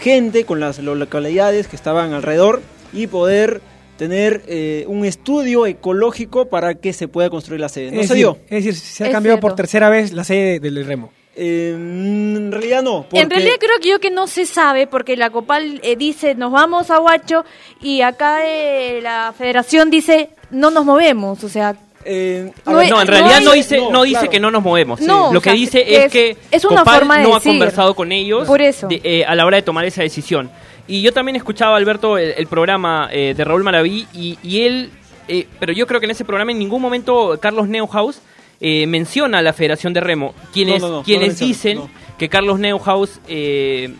gente, 0.00 0.44
con 0.44 0.58
las 0.60 0.78
lo- 0.80 0.94
localidades 0.94 1.68
que 1.68 1.76
estaban 1.76 2.12
alrededor 2.12 2.60
y 2.92 3.06
poder 3.06 3.60
tener 3.96 4.42
eh, 4.48 4.84
un 4.88 5.04
estudio 5.04 5.66
ecológico 5.66 6.46
para 6.48 6.74
que 6.74 6.92
se 6.92 7.06
pueda 7.06 7.30
construir 7.30 7.60
la 7.60 7.68
sede. 7.68 7.92
No 7.92 8.00
es 8.00 8.08
se 8.08 8.14
decir, 8.14 8.16
dio. 8.26 8.38
Es 8.48 8.64
decir, 8.64 8.74
se 8.74 9.04
ha 9.04 9.06
Es 9.06 9.12
cambiado 9.12 9.38
por 9.38 9.54
tercera 9.54 9.88
vez 9.88 10.12
la 10.12 10.24
sede 10.24 10.58
del 10.58 10.84
remo. 10.84 11.12
Eh, 11.36 11.70
en 11.74 12.52
realidad 12.52 12.82
no. 12.82 13.06
En 13.12 13.28
realidad 13.30 13.54
creo 13.58 13.78
que 13.82 13.88
yo 13.88 13.98
que 14.00 14.10
no 14.10 14.26
se 14.26 14.46
sabe 14.46 14.86
porque 14.86 15.16
la 15.16 15.30
Copal 15.30 15.80
eh, 15.82 15.96
dice 15.96 16.34
nos 16.34 16.52
vamos 16.52 16.90
a 16.90 17.00
Huacho 17.00 17.44
y 17.80 18.02
acá 18.02 18.46
eh, 18.46 19.00
la 19.02 19.34
federación 19.36 19.90
dice 19.90 20.30
no 20.50 20.70
nos 20.70 20.84
movemos, 20.84 21.42
o 21.42 21.48
sea, 21.48 21.74
eh, 22.04 22.52
a 22.64 22.70
No 22.70 22.76
ver, 22.76 22.90
No, 22.90 23.00
en 23.00 23.06
no 23.06 23.10
realidad 23.12 23.38
hay- 23.38 23.44
no 23.44 23.52
dice, 23.52 23.78
no, 23.90 24.02
dice 24.04 24.12
claro. 24.18 24.30
que 24.30 24.38
no 24.40 24.50
nos 24.52 24.62
movemos. 24.62 25.00
No, 25.00 25.32
Lo 25.32 25.40
que 25.40 25.50
sea, 25.50 25.58
dice 25.58 25.82
es- 25.96 26.04
es, 26.06 26.12
que 26.12 26.36
es 26.50 26.64
una 26.64 26.80
Copal 26.80 26.98
forma 27.00 27.18
de 27.18 27.24
no 27.24 27.34
ha 27.34 27.40
conversado 27.40 27.94
con 27.94 28.12
ellos 28.12 28.46
Por 28.46 28.60
eso. 28.62 28.86
de- 28.88 29.00
eh, 29.02 29.24
a 29.24 29.34
la 29.34 29.44
hora 29.46 29.56
de 29.56 29.62
tomar 29.62 29.84
esa 29.86 30.02
decisión. 30.02 30.50
Y 30.86 31.00
yo 31.00 31.12
también 31.12 31.34
escuchaba, 31.36 31.76
Alberto, 31.78 32.18
el, 32.18 32.34
el 32.36 32.46
programa 32.46 33.08
eh, 33.10 33.32
de 33.34 33.42
Raúl 33.42 33.64
Maraví 33.64 34.06
y, 34.12 34.38
y 34.42 34.60
él, 34.66 34.90
eh, 35.28 35.48
pero 35.58 35.72
yo 35.72 35.86
creo 35.86 35.98
que 35.98 36.04
en 36.04 36.10
ese 36.10 36.26
programa 36.26 36.52
en 36.52 36.58
ningún 36.58 36.82
momento 36.82 37.36
Carlos 37.40 37.68
Neuhaus 37.68 38.20
eh, 38.60 38.86
menciona 38.86 39.38
a 39.38 39.42
la 39.42 39.52
Federación 39.52 39.92
de 39.92 40.00
Remo. 40.00 40.34
Quienes, 40.52 40.80
No, 40.80 40.86
no, 40.88 40.92
no, 40.94 40.98
no 41.00 41.04
quienes 41.04 41.38
dicen 41.38 41.78
no. 41.78 41.90
que 42.18 42.28
Carlos 42.28 42.58
Neuhaus... 42.58 43.20
eh, 43.28 43.94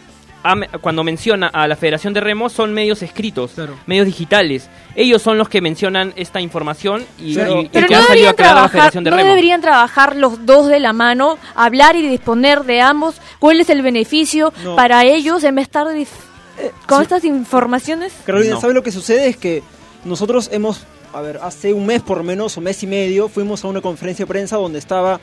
cuando 0.82 1.02
menciona 1.04 1.46
a 1.46 1.66
la 1.66 1.74
Federación 1.74 2.12
de 2.12 2.20
Remo 2.20 2.50
son 2.50 2.74
medios 2.74 3.00
escritos, 3.02 3.52
Claro. 3.54 3.76
medios 3.86 4.04
digitales. 4.04 4.68
Ellos 4.94 5.22
son 5.22 5.38
los 5.38 5.48
que 5.48 5.62
mencionan 5.62 6.12
esta 6.16 6.38
información 6.38 7.02
y, 7.18 7.34
Pero- 7.34 7.62
y- 7.62 7.64
y 7.64 7.68
pero 7.70 7.86
que 7.86 7.94
no 7.94 8.00
han 8.00 8.06
salido 8.06 8.26
a 8.26 8.28
a 8.28 8.32
la 8.32 8.36
trabajar, 8.36 8.70
Federación 8.70 9.04
de 9.04 9.10
no 9.10 9.16
Remo. 9.16 9.28
deberían 9.30 9.60
trabajar 9.62 10.16
los 10.16 10.44
dos 10.44 10.66
de 10.68 10.80
la 10.80 10.92
mano, 10.92 11.38
hablar 11.54 11.96
y 11.96 12.06
disponer 12.06 12.64
de 12.64 12.82
ambos, 12.82 13.22
cuál 13.38 13.58
es 13.58 13.70
el 13.70 13.80
beneficio 13.80 14.52
No. 14.62 14.76
para 14.76 15.06
ellos 15.06 15.42
en 15.44 15.54
vez 15.54 15.62
de 15.64 15.78
estar 15.80 15.86
Eh, 15.96 16.70
con 16.86 16.98
sí. 16.98 17.02
estas 17.04 17.24
informaciones. 17.24 18.12
Carolina, 18.26 18.56
No. 18.56 18.60
¿sabes 18.60 18.74
lo 18.76 18.82
que 18.82 18.92
sucede? 18.92 19.28
Es 19.28 19.38
que 19.38 19.62
nosotros 20.04 20.50
hemos, 20.52 20.84
a 21.14 21.22
ver, 21.22 21.38
hace 21.42 21.72
un 21.72 21.87
mes 21.87 22.03
por 22.03 22.18
lo 22.18 22.24
menos, 22.24 22.59
o 22.59 22.61
mes 22.61 22.83
y 22.83 22.88
medio, 22.88 23.29
fuimos 23.29 23.64
a 23.64 23.68
una 23.68 23.81
conferencia 23.81 24.24
de 24.24 24.29
prensa 24.29 24.57
donde 24.57 24.81
estaba 24.81 25.20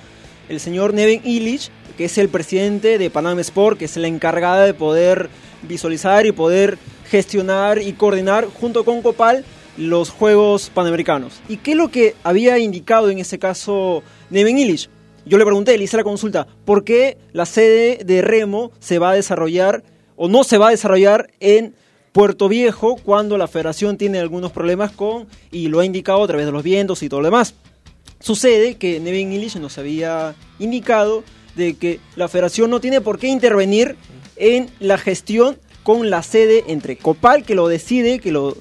el 0.48 0.60
señor 0.62 0.94
Nevin 0.94 1.22
Illich, 1.26 1.70
que 1.98 2.06
es 2.06 2.18
el 2.18 2.30
presidente 2.30 2.98
de 2.98 3.10
Panam 3.10 3.40
Sport, 3.40 3.78
que 3.78 3.86
es 3.86 3.98
la 3.98 4.08
encargada 4.08 4.66
de 4.66 4.74
poder 4.74 5.30
visualizar 5.64 6.26
y 6.26 6.32
poder 6.32 6.78
gestionar 7.10 7.82
y 7.82 7.92
coordinar 7.94 8.46
junto 8.46 8.86
con 8.86 9.02
Copal 9.02 9.44
los 9.78 10.10
Juegos 10.10 10.72
Panamericanos. 10.74 11.42
¿Y 11.50 11.58
qué 11.58 11.72
es 11.72 11.78
lo 11.78 11.90
que 11.90 12.16
había 12.24 12.58
indicado 12.58 13.10
en 13.10 13.20
ese 13.20 13.38
caso 13.38 14.02
Nevin 14.30 14.58
Illich? 14.58 14.90
Yo 15.26 15.38
le 15.38 15.46
pregunté, 15.46 15.78
le 15.78 15.84
hice 15.84 15.98
la 15.98 16.04
consulta, 16.04 16.48
¿por 16.64 16.86
qué 16.86 17.18
la 17.34 17.46
sede 17.46 18.00
de 18.06 18.22
Remo 18.22 18.72
se 18.80 18.98
va 18.98 19.12
a 19.12 19.16
desarrollar 19.16 19.84
o 20.16 20.30
no 20.30 20.46
se 20.46 20.58
va 20.58 20.70
a 20.70 20.72
desarrollar 20.72 21.32
en 21.42 21.76
Puerto 22.12 22.50
Viejo 22.50 22.98
cuando 22.98 23.38
la 23.38 23.48
federación 23.48 23.98
tiene 23.98 24.20
algunos 24.20 24.52
problemas 24.52 24.92
con, 24.92 25.28
y 25.52 25.68
lo 25.70 25.80
ha 25.80 25.86
indicado 25.86 26.24
a 26.24 26.28
través 26.28 26.46
de 26.46 26.52
los 26.52 26.64
vientos 26.64 27.04
y 27.04 27.10
todo 27.10 27.22
lo 27.22 27.28
demás. 27.28 27.56
Sucede 28.20 28.76
que 28.76 29.00
Nevin 29.00 29.32
Illich 29.32 29.56
nos 29.56 29.78
había 29.78 30.36
indicado 30.60 31.24
de 31.56 31.76
que 31.76 32.00
la 32.16 32.28
federación 32.28 32.70
no 32.70 32.80
tiene 32.80 33.02
por 33.02 33.18
qué 33.18 33.28
intervenir 33.28 33.96
en 34.36 34.70
la 34.80 34.98
gestión 34.98 35.58
con 35.84 36.10
la 36.10 36.22
sede 36.22 36.66
entre 36.68 36.98
Copal, 36.98 37.44
que 37.44 37.56
lo 37.56 37.68
decide, 37.68 38.20
que 38.20 38.32
lo, 38.32 38.56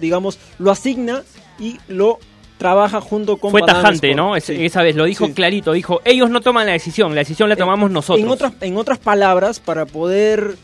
digamos, 0.00 0.38
lo 0.58 0.70
asigna 0.70 1.22
y 1.58 1.78
lo 1.88 2.18
trabaja 2.58 3.00
junto 3.00 3.38
con 3.38 3.50
Fue 3.50 3.62
tajante, 3.62 4.08
Sport. 4.10 4.16
¿no? 4.16 4.36
Es- 4.36 4.44
Sí. 4.44 4.56
Esa 4.64 4.82
vez 4.82 4.96
lo 4.96 5.04
dijo 5.04 5.26
Sí. 5.26 5.32
clarito, 5.32 5.72
dijo, 5.72 6.00
ellos 6.04 6.28
no 6.30 6.40
toman 6.40 6.66
la 6.66 6.72
decisión, 6.72 7.14
la 7.14 7.20
decisión 7.22 7.48
la 7.48 7.56
tomamos 7.56 7.90
nosotros. 7.90 8.22
En 8.24 8.28
otras, 8.30 8.52
en 8.60 8.76
otras 8.76 8.98
palabras, 8.98 9.60
para 9.60 9.86
poder, 9.86 10.56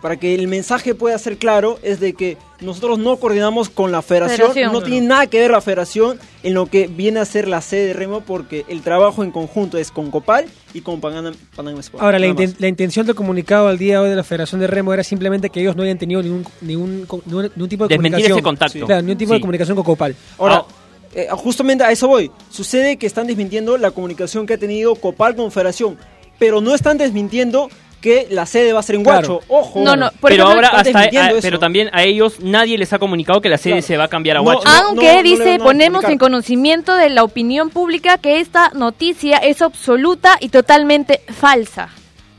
para 0.00 0.16
que 0.16 0.34
el 0.34 0.48
mensaje 0.48 0.94
pueda 0.94 1.18
ser 1.18 1.36
claro, 1.38 1.78
es 1.82 2.00
de 2.00 2.12
que 2.12 2.36
nosotros 2.60 2.98
no 2.98 3.16
coordinamos 3.16 3.68
con 3.68 3.92
la 3.92 4.02
federación, 4.02 4.52
Federación. 4.52 4.72
no 4.72 4.82
tiene 4.82 5.06
nada 5.06 5.26
que 5.26 5.40
ver 5.40 5.50
la 5.50 5.60
federación 5.60 6.18
en 6.42 6.54
lo 6.54 6.66
que 6.66 6.86
viene 6.86 7.20
a 7.20 7.24
ser 7.24 7.48
la 7.48 7.60
sede 7.60 7.86
de 7.88 7.92
Remo, 7.92 8.20
porque 8.22 8.64
el 8.68 8.82
trabajo 8.82 9.22
en 9.24 9.30
conjunto 9.30 9.76
es 9.78 9.90
con 9.90 10.10
Copal 10.10 10.46
y 10.74 10.80
con 10.80 11.00
Panam, 11.00 11.34
Panam 11.54 11.78
Sport. 11.80 12.02
Ahora, 12.02 12.18
la, 12.18 12.26
nada 12.28 12.38
inten- 12.40 12.52
más. 12.52 12.60
la 12.60 12.68
intención 12.68 13.04
del 13.06 13.14
comunicado 13.14 13.68
al 13.68 13.78
día 13.78 13.94
de 13.94 14.04
hoy 14.04 14.10
de 14.10 14.16
la 14.16 14.24
Federación 14.24 14.60
de 14.60 14.66
Remo 14.66 14.92
era 14.94 15.04
simplemente 15.04 15.50
que 15.50 15.60
ellos 15.60 15.76
no 15.76 15.82
hayan 15.82 15.98
tenido 15.98 16.22
ningún, 16.22 16.44
ningún, 16.60 16.90
ningún, 17.26 17.50
ningún 17.54 17.68
tipo 17.68 17.84
de 17.86 17.94
Desmentir 17.94 18.28
comunicación. 18.30 18.32
ese 18.38 18.42
contacto. 18.42 18.86
Claro, 18.86 19.02
ningún 19.02 19.18
tipo 19.18 19.30
Sí. 19.32 19.34
de 19.36 19.40
comunicación 19.40 19.76
con 19.76 19.84
Copal. 19.84 20.16
Ahora, 20.38 20.56
Ah. 20.56 20.66
eh, 21.14 21.26
justamente 21.32 21.84
a 21.84 21.90
eso 21.90 22.08
voy. 22.08 22.30
Sucede 22.50 22.96
que 22.96 23.06
están 23.06 23.26
desmintiendo 23.26 23.76
la 23.76 23.90
comunicación 23.90 24.46
que 24.46 24.54
ha 24.54 24.58
tenido 24.58 24.94
Copal 24.94 25.36
con 25.36 25.50
Federación, 25.52 25.98
pero 26.38 26.60
no 26.60 26.74
están 26.74 26.98
desmintiendo 26.98 27.68
que 28.00 28.26
la 28.30 28.46
sede 28.46 28.72
va 28.72 28.80
a 28.80 28.82
ser 28.82 28.96
en 28.96 29.02
Claro. 29.04 29.28
Guacho. 29.28 29.44
Ojo. 29.48 29.80
No, 29.82 29.96
no, 29.96 30.10
por 30.20 30.30
pero 30.30 30.44
ejemplo, 30.44 30.66
ahora 30.66 30.68
hasta, 30.68 30.82
desmintiendo 30.84 31.28
a- 31.28 31.38
eso. 31.38 31.42
pero 31.42 31.58
también 31.58 31.90
a 31.92 32.02
ellos 32.04 32.40
nadie 32.40 32.78
les 32.78 32.92
ha 32.92 32.98
comunicado 32.98 33.40
que 33.40 33.48
la 33.48 33.58
sede 33.58 33.74
Claro. 33.74 33.86
se 33.86 33.96
va 33.96 34.04
a 34.04 34.08
cambiar 34.08 34.36
a 34.36 34.42
no, 34.42 34.50
Aunque 34.86 35.22
dice, 35.22 35.58
ponemos 35.58 36.04
en 36.04 36.18
conocimiento 36.18 36.94
de 36.94 37.10
la 37.10 37.24
opinión 37.24 37.70
pública 37.70 38.18
que 38.18 38.38
esta 38.40 38.70
noticia 38.74 39.38
es 39.38 39.62
absoluta 39.62 40.36
y 40.40 40.50
totalmente 40.50 41.22
falsa. 41.32 41.88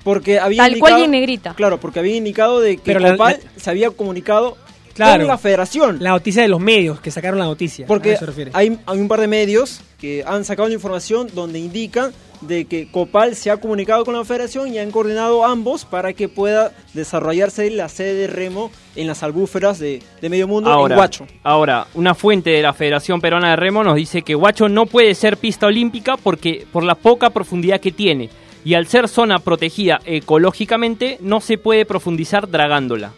Porque 0.03 0.39
había 0.39 0.63
Tal 0.63 0.79
cual 0.79 0.93
indicado- 0.93 0.99
y 0.99 1.03
en 1.03 1.11
negrita. 1.11 1.53
Claro, 1.55 1.79
porque 1.81 1.99
había 1.99 2.15
indicado 2.15 2.61
de 2.61 2.77
que 2.77 2.93
Copal 2.95 3.39
se 3.57 3.69
había 3.69 3.89
comunicado 3.89 4.55
Claro. 4.97 5.19
con 5.23 5.27
la 5.27 5.37
federación. 5.37 5.97
La 6.01 6.09
noticia 6.11 6.41
de 6.41 6.47
los 6.47 6.59
medios 6.59 6.99
que 6.99 7.11
sacaron 7.11 7.39
la 7.39 7.45
noticia. 7.45 7.85
a 7.85 7.87
porque 7.87 8.11
eso 8.11 8.19
se 8.19 8.25
refiere. 8.25 8.51
hay, 8.53 8.77
hay 8.85 8.99
un 8.99 9.07
par 9.07 9.21
de 9.21 9.27
medios 9.27 9.81
que 9.99 10.23
han 10.27 10.43
sacado 10.45 10.67
la 10.67 10.73
información 10.75 11.27
donde 11.33 11.59
indican 11.59 12.11
de 12.41 12.65
que 12.65 12.87
Copal 12.91 13.35
se 13.35 13.49
ha 13.49 13.57
comunicado 13.57 14.05
con 14.05 14.13
la 14.15 14.23
federación 14.23 14.71
y 14.71 14.77
han 14.77 14.91
coordinado 14.91 15.43
ambos 15.43 15.85
para 15.85 16.13
que 16.13 16.29
pueda 16.29 16.71
desarrollarse 16.93 17.71
la 17.71 17.89
sede 17.89 18.13
de 18.13 18.27
remo 18.27 18.69
en 18.95 19.07
las 19.07 19.23
albúferas 19.23 19.79
de, 19.79 20.03
de 20.21 20.29
medio 20.29 20.47
mundo 20.47 20.69
Ahora, 20.69 20.93
en 20.93 20.99
Huacho. 20.99 21.27
ahora, 21.41 21.87
una 21.95 22.13
fuente 22.13 22.51
de 22.51 22.61
la 22.61 22.73
Federación 22.73 23.21
Peruana 23.21 23.49
de 23.49 23.55
Remo 23.55 23.83
nos 23.83 23.95
dice 23.95 24.21
que 24.21 24.35
Huacho 24.35 24.69
no 24.69 24.85
puede 24.85 25.15
ser 25.15 25.37
pista 25.37 25.65
olímpica 25.65 26.15
porque 26.15 26.67
por 26.71 26.83
la 26.83 26.93
poca 26.93 27.31
profundidad 27.31 27.79
que 27.79 27.91
tiene 27.91 28.29
y 28.63 28.75
al 28.75 28.85
ser 28.85 29.07
zona 29.07 29.39
protegida 29.39 29.99
ecológicamente 30.05 31.17
no 31.21 31.41
se 31.41 31.57
puede 31.57 31.85
profundizar 31.85 32.47
dragándola. 32.49 33.13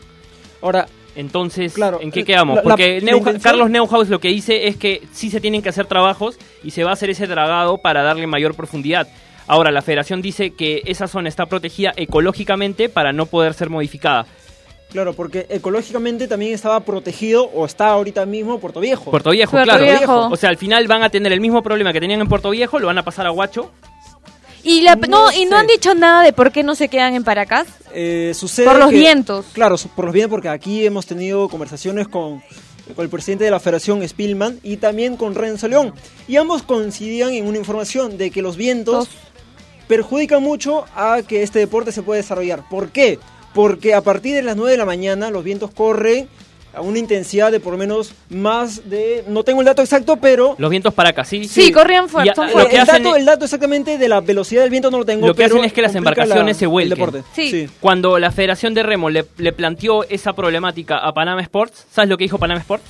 Ahora, 0.61 0.87
Entonces, 1.15 1.73
Claro, 1.73 1.99
¿en 2.01 2.11
qué 2.11 2.21
la- 2.21 2.25
quedamos? 2.25 2.55
la- 2.57 2.61
Porque 2.63 3.01
la 3.01 3.11
Neuha- 3.11 3.17
intención- 3.17 3.41
Carlos 3.41 3.69
Neuhaus 3.69 4.09
lo 4.09 4.19
que 4.19 4.29
dice 4.29 4.67
es 4.67 4.77
que 4.77 5.01
sí 5.11 5.29
se 5.29 5.41
tienen 5.41 5.61
que 5.61 5.69
hacer 5.69 5.85
trabajos 5.85 6.37
y 6.63 6.71
se 6.71 6.83
va 6.83 6.91
a 6.91 6.93
hacer 6.93 7.09
ese 7.09 7.27
dragado 7.27 7.77
para 7.79 8.03
darle 8.03 8.27
mayor 8.27 8.55
profundidad. 8.55 9.07
Ahora, 9.47 9.71
la 9.71 9.81
federación 9.81 10.21
dice 10.21 10.51
que 10.51 10.83
esa 10.85 11.07
zona 11.07 11.27
está 11.27 11.47
protegida 11.47 11.91
ecológicamente 11.95 12.87
para 12.89 13.11
no 13.13 13.25
poder 13.25 13.53
ser 13.53 13.69
modificada. 13.69 14.25
claro, 14.91 15.13
porque 15.13 15.45
ecológicamente 15.49 16.27
también 16.27 16.51
estaba 16.53 16.79
protegido 16.79 17.43
o 17.53 17.63
está 17.65 17.89
ahorita 17.89 18.25
mismo 18.25 18.59
Puerto 18.59 18.79
Viejo. 18.79 19.11
Puerto 19.11 19.29
Viejo, 19.29 19.51
Puerto 19.51 19.65
claro. 19.77 19.83
Viejo. 19.85 20.27
O 20.31 20.35
sea, 20.35 20.49
al 20.49 20.57
final 20.57 20.87
van 20.87 21.03
a 21.03 21.09
tener 21.11 21.31
el 21.31 21.39
mismo 21.41 21.61
problema 21.61 21.93
que 21.93 21.99
tenían 21.99 22.21
en 22.21 22.27
Puerto 22.27 22.49
Viejo, 22.49 22.79
lo 22.79 22.87
van 22.87 22.97
a 22.97 23.03
pasar 23.03 23.27
a 23.27 23.31
Huacho. 23.31 23.71
Y, 24.63 24.81
la, 24.81 24.95
No 24.95 25.07
no, 25.25 25.31
y 25.31 25.45
no 25.45 25.57
han 25.57 25.67
dicho 25.67 25.93
nada 25.95 26.23
de 26.23 26.33
por 26.33 26.51
qué 26.51 26.63
no 26.63 26.75
se 26.75 26.87
quedan 26.89 27.13
en 27.15 27.23
Paracas. 27.23 27.67
Eh, 27.93 28.33
sucede 28.35 28.65
Por 28.65 28.77
los 28.77 28.89
que- 28.89 28.97
vientos. 28.97 29.45
Claro, 29.53 29.75
por 29.95 30.05
los 30.05 30.13
vientos, 30.13 30.31
porque 30.31 30.49
aquí 30.49 30.85
hemos 30.85 31.05
tenido 31.05 31.47
conversaciones 31.49 32.07
con, 32.07 32.41
con 32.95 33.03
el 33.03 33.09
presidente 33.09 33.45
de 33.45 33.51
la 33.51 33.59
Federación, 33.59 34.07
Spillman, 34.07 34.59
y 34.63 34.77
también 34.77 35.15
con 35.15 35.33
Renzo 35.35 35.67
León. 35.67 35.93
Y 36.27 36.35
ambos 36.37 36.63
coincidían 36.63 37.31
en 37.33 37.47
una 37.47 37.57
información 37.57 38.17
de 38.17 38.31
que 38.31 38.41
los 38.41 38.57
vientos 38.57 39.07
Dos. 39.07 39.17
perjudican 39.87 40.43
mucho 40.43 40.85
a 40.95 41.21
que 41.27 41.41
este 41.43 41.59
deporte 41.59 41.91
se 41.91 42.03
pueda 42.03 42.17
desarrollar. 42.21 42.63
¿Por 42.69 42.89
qué? 42.91 43.17
Porque 43.53 43.93
a 43.93 44.01
partir 44.01 44.35
de 44.35 44.43
las 44.43 44.55
9 44.55 44.71
de 44.73 44.77
la 44.77 44.85
mañana 44.85 45.31
los 45.31 45.43
vientos 45.43 45.71
corren 45.71 46.27
a 46.73 46.81
una 46.81 46.99
intensidad 46.99 47.51
de 47.51 47.59
por 47.59 47.73
lo 47.73 47.77
menos 47.79 48.13
más 48.29 48.89
de... 48.89 49.23
No 49.27 49.43
tengo 49.43 49.61
el 49.61 49.65
dato 49.65 49.81
exacto, 49.81 50.17
pero... 50.17 50.55
Los 50.57 50.69
vientos 50.69 50.93
para 50.93 51.09
acá, 51.09 51.23
¿sí? 51.25 51.45
Sí, 51.47 51.71
corrían 51.71 52.07
fuerte, 52.09 52.33
son 52.35 52.49
fuertes. 52.49 52.79
el, 52.79 52.85
dato, 52.85 53.15
el 53.15 53.25
dato 53.25 53.45
exactamente 53.45 53.97
de 53.97 54.07
la 54.07 54.21
velocidad 54.21 54.61
del 54.61 54.69
viento 54.69 54.91
no 54.91 54.99
lo 54.99 55.05
tengo, 55.05 55.27
Lo 55.27 55.33
que 55.33 55.43
pero 55.43 55.55
hacen 55.55 55.65
es 55.65 55.73
que 55.73 55.81
las 55.81 55.95
embarcaciones 55.95 56.55
la- 56.55 56.59
se 56.59 56.65
el 56.65 56.69
vuelquen. 56.69 56.97
deporte. 56.97 57.23
Sí. 57.33 57.67
Cuando 57.79 58.19
la 58.19 58.31
Federación 58.31 58.73
de 58.73 58.83
Remo 58.83 59.09
le, 59.09 59.25
le 59.37 59.51
planteó 59.53 60.03
esa 60.03 60.33
problemática 60.33 60.97
a 60.99 61.13
Panama 61.13 61.41
Sports, 61.41 61.85
¿sabes 61.91 62.09
lo 62.09 62.17
que 62.17 62.25
dijo 62.25 62.37
Panama 62.37 62.59
Sports? 62.59 62.83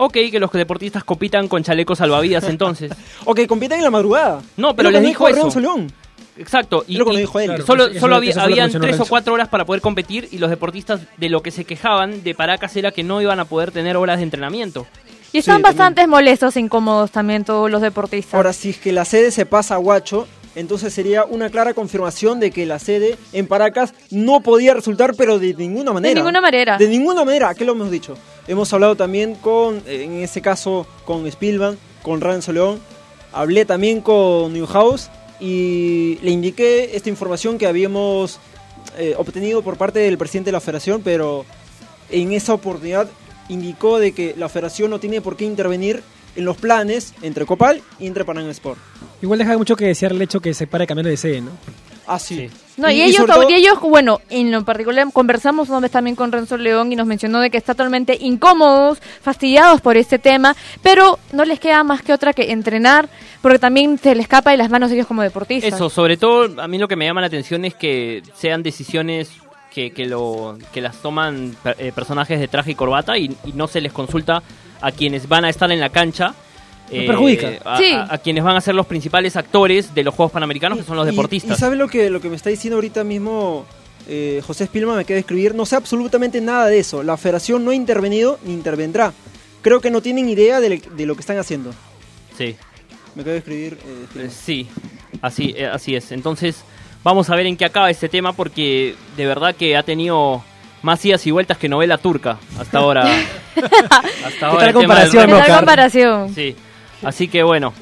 Ok, 0.00 0.12
que 0.30 0.38
los 0.38 0.52
deportistas 0.52 1.02
compitan 1.02 1.48
con 1.48 1.64
chalecos 1.64 1.98
salvavidas 1.98 2.44
entonces. 2.44 2.92
Ok, 3.24 3.40
compiten 3.48 3.78
en 3.78 3.84
la 3.84 3.90
madrugada. 3.90 4.40
No, 4.56 4.74
pero 4.76 4.90
les 4.92 5.00
que 5.02 5.08
dijo 5.08 5.26
eso. 5.28 5.58
León. 5.58 5.92
Exacto. 6.38 6.84
Y, 6.86 6.92
Es 6.94 6.98
lo 6.98 7.04
que 7.06 7.14
y 7.14 7.16
dijo 7.18 7.38
él. 7.40 7.46
Claro. 7.46 7.66
Solo, 7.66 7.86
Eso- 7.86 8.00
solo 8.00 8.16
eso- 8.22 8.40
había, 8.40 8.64
habían 8.64 8.80
tres 8.80 9.00
o 9.00 9.06
cuatro 9.06 9.34
horas 9.34 9.48
para 9.48 9.64
poder 9.64 9.80
competir 9.82 10.28
y 10.32 10.38
los 10.38 10.50
deportistas 10.50 11.00
de 11.16 11.28
lo 11.28 11.42
que 11.42 11.50
se 11.50 11.64
quejaban 11.64 12.22
de 12.22 12.34
Paracas 12.34 12.76
era 12.76 12.90
que 12.92 13.02
no 13.02 13.20
iban 13.20 13.40
a 13.40 13.44
poder 13.44 13.70
tener 13.72 13.96
horas 13.96 14.18
de 14.18 14.22
entrenamiento. 14.24 14.86
Y 15.32 15.38
están 15.38 15.58
Sí, 15.58 15.62
bastante 15.62 16.06
molestos 16.06 16.56
e 16.56 16.60
incómodos 16.60 17.10
también 17.10 17.44
todos 17.44 17.70
los 17.70 17.82
deportistas. 17.82 18.34
Ahora, 18.34 18.52
si 18.52 18.70
es 18.70 18.78
que 18.78 18.92
la 18.92 19.04
sede 19.04 19.30
se 19.30 19.44
pasa 19.44 19.74
a 19.74 19.78
Huacho, 19.78 20.26
entonces 20.54 20.94
sería 20.94 21.24
una 21.24 21.50
clara 21.50 21.74
confirmación 21.74 22.40
de 22.40 22.50
que 22.50 22.64
la 22.64 22.78
sede 22.78 23.16
en 23.34 23.46
Paracas 23.46 23.92
no 24.10 24.40
podía 24.40 24.72
resultar, 24.72 25.14
pero 25.16 25.38
de 25.38 25.52
ninguna 25.54 25.92
manera. 25.92 26.14
ninguna 26.14 26.40
manera. 26.40 26.78
De 26.78 26.88
ninguna 26.88 27.24
manera, 27.24 27.54
¿qué 27.54 27.64
lo 27.66 27.72
hemos 27.72 27.90
dicho? 27.90 28.14
Hemos 28.46 28.72
hablado 28.72 28.96
también 28.96 29.34
con, 29.34 29.82
en 29.86 30.22
ese 30.22 30.40
caso, 30.40 30.86
con 31.04 31.30
Spielman, 31.30 31.76
con 32.02 32.22
Renzo 32.22 32.52
León. 32.52 32.80
Hablé 33.30 33.66
también 33.66 34.00
con 34.00 34.54
Newhouse 34.54 35.10
y 35.40 36.18
le 36.22 36.30
indiqué 36.30 36.96
esta 36.96 37.08
información 37.08 37.58
que 37.58 37.66
habíamos 37.66 38.40
eh, 38.96 39.14
obtenido 39.16 39.62
por 39.62 39.76
parte 39.76 40.00
del 40.00 40.18
presidente 40.18 40.48
de 40.48 40.52
la 40.52 40.60
federación, 40.60 41.02
pero 41.02 41.44
en 42.10 42.32
esa 42.32 42.54
oportunidad 42.54 43.08
indicó 43.48 43.98
de 43.98 44.12
que 44.12 44.34
la 44.36 44.48
federación 44.48 44.90
no 44.90 45.00
tiene 45.00 45.20
por 45.20 45.36
qué 45.36 45.44
intervenir 45.44 46.02
en 46.36 46.44
los 46.44 46.56
planes 46.56 47.14
entre 47.22 47.46
Copal 47.46 47.82
y 47.98 48.06
entre 48.06 48.24
Panam 48.24 48.48
Sport. 48.50 48.78
Igual 49.22 49.38
deja 49.38 49.56
mucho 49.56 49.76
que 49.76 49.86
desear 49.86 50.12
el 50.12 50.22
hecho 50.22 50.40
que 50.40 50.54
se 50.54 50.66
pare 50.66 50.86
cambiando 50.86 51.10
de 51.10 51.16
sede, 51.16 51.40
¿no? 51.40 51.50
Ah, 52.08 52.18
sí. 52.18 52.36
Sí. 52.36 52.50
No, 52.78 52.88
y, 52.90 53.02
ellos, 53.02 53.26
y 53.50 53.54
ellos, 53.54 53.80
bueno, 53.80 54.20
en 54.30 54.52
lo 54.52 54.64
particular 54.64 55.06
conversamos 55.12 55.68
una 55.68 55.80
vez 55.80 55.90
también 55.90 56.14
con 56.14 56.30
Renzo 56.30 56.56
León 56.56 56.92
y 56.92 56.96
nos 56.96 57.06
mencionó 57.08 57.40
de 57.40 57.50
que 57.50 57.58
está 57.58 57.74
totalmente 57.74 58.16
incómodos, 58.20 58.98
fastidiados 59.20 59.80
por 59.80 59.96
este 59.96 60.18
tema, 60.20 60.54
pero 60.82 61.18
no 61.32 61.44
les 61.44 61.58
queda 61.58 61.82
más 61.82 62.02
que 62.02 62.12
otra 62.12 62.32
que 62.32 62.52
entrenar, 62.52 63.08
porque 63.42 63.58
también 63.58 63.98
se 63.98 64.14
les 64.14 64.22
escapa 64.24 64.52
de 64.52 64.56
las 64.58 64.70
manos 64.70 64.92
ellos 64.92 65.06
como 65.08 65.22
deportistas. 65.22 65.74
Eso, 65.74 65.90
sobre 65.90 66.16
todo, 66.16 66.62
a 66.62 66.68
mí 66.68 66.78
lo 66.78 66.86
que 66.86 66.94
me 66.96 67.04
llama 67.04 67.20
la 67.20 67.26
atención 67.26 67.64
es 67.64 67.74
que 67.74 68.22
sean 68.36 68.62
decisiones 68.62 69.30
que, 69.74 69.90
que, 69.90 70.06
lo, 70.06 70.56
que 70.72 70.80
las 70.80 70.96
toman 71.02 71.56
per- 71.62 71.76
eh, 71.80 71.92
personajes 71.92 72.38
de 72.38 72.46
traje 72.48 72.70
y 72.70 72.74
corbata 72.76 73.18
y, 73.18 73.24
y 73.44 73.52
no 73.54 73.66
se 73.66 73.80
les 73.80 73.92
consulta 73.92 74.42
a 74.80 74.92
quienes 74.92 75.28
van 75.28 75.44
a 75.44 75.48
estar 75.50 75.70
en 75.72 75.80
la 75.80 75.88
cancha. 75.90 76.32
Eh, 76.90 77.06
perjudica. 77.06 77.50
A, 77.64 77.78
Sí. 77.78 77.92
a- 77.92 78.06
a 78.14 78.18
quienes 78.18 78.42
van 78.44 78.56
a 78.56 78.60
ser 78.60 78.74
los 78.74 78.86
principales 78.86 79.36
actores 79.36 79.94
de 79.94 80.02
los 80.04 80.14
Juegos 80.14 80.32
Panamericanos, 80.32 80.78
que 80.78 80.84
son 80.84 80.96
los 80.96 81.06
Y- 81.06 81.10
deportistas. 81.10 81.56
Y, 81.56 81.60
sabe 81.60 81.76
lo 81.76 81.88
que, 81.88 82.10
lo 82.10 82.20
que 82.20 82.28
me 82.28 82.36
está 82.36 82.50
diciendo 82.50 82.76
ahorita 82.76 83.04
mismo 83.04 83.66
eh, 84.10 84.40
José 84.46 84.64
Spilman, 84.64 84.96
me 84.96 85.04
de 85.04 85.18
escribir, 85.18 85.54
no 85.54 85.66
sé 85.66 85.76
absolutamente 85.76 86.40
nada 86.40 86.66
de 86.66 86.78
eso. 86.78 87.02
La 87.02 87.16
federación 87.18 87.62
no 87.64 87.72
ha 87.72 87.74
intervenido 87.74 88.38
ni 88.44 88.54
intervendrá. 88.54 89.12
Creo 89.60 89.80
que 89.82 89.90
no 89.90 90.00
tienen 90.00 90.28
idea 90.30 90.60
de, 90.60 90.80
de 90.96 91.06
lo 91.06 91.14
que 91.14 91.20
están 91.20 91.36
haciendo. 91.36 91.72
Sí. 92.38 92.56
Me 93.14 93.20
acaba 93.22 93.32
de 93.32 93.38
escribir. 93.38 93.78
eh, 93.84 94.06
Eh. 94.20 94.30
Sí, 94.30 94.66
así, 95.20 95.52
eh, 95.56 95.66
así 95.66 95.94
es. 95.94 96.10
Entonces, 96.12 96.62
vamos 97.04 97.28
a 97.28 97.36
ver 97.36 97.46
en 97.46 97.56
qué 97.58 97.66
acaba 97.66 97.90
este 97.90 98.08
tema 98.08 98.32
porque 98.32 98.94
de 99.16 99.26
verdad 99.26 99.54
que 99.54 99.76
ha 99.76 99.82
tenido 99.82 100.42
más 100.80 101.04
idas 101.04 101.26
y 101.26 101.30
vueltas 101.30 101.58
que 101.58 101.68
novela 101.68 101.98
turca 101.98 102.38
hasta 102.58 102.78
ahora. 102.78 103.02
hasta 104.24 104.46
ahora 104.46 104.64
tal 104.66 104.72
comparación, 104.74 105.30
comparación. 105.30 106.34
Sí, 106.34 106.56
así 107.02 107.28
que 107.28 107.42
bueno, 107.42 107.72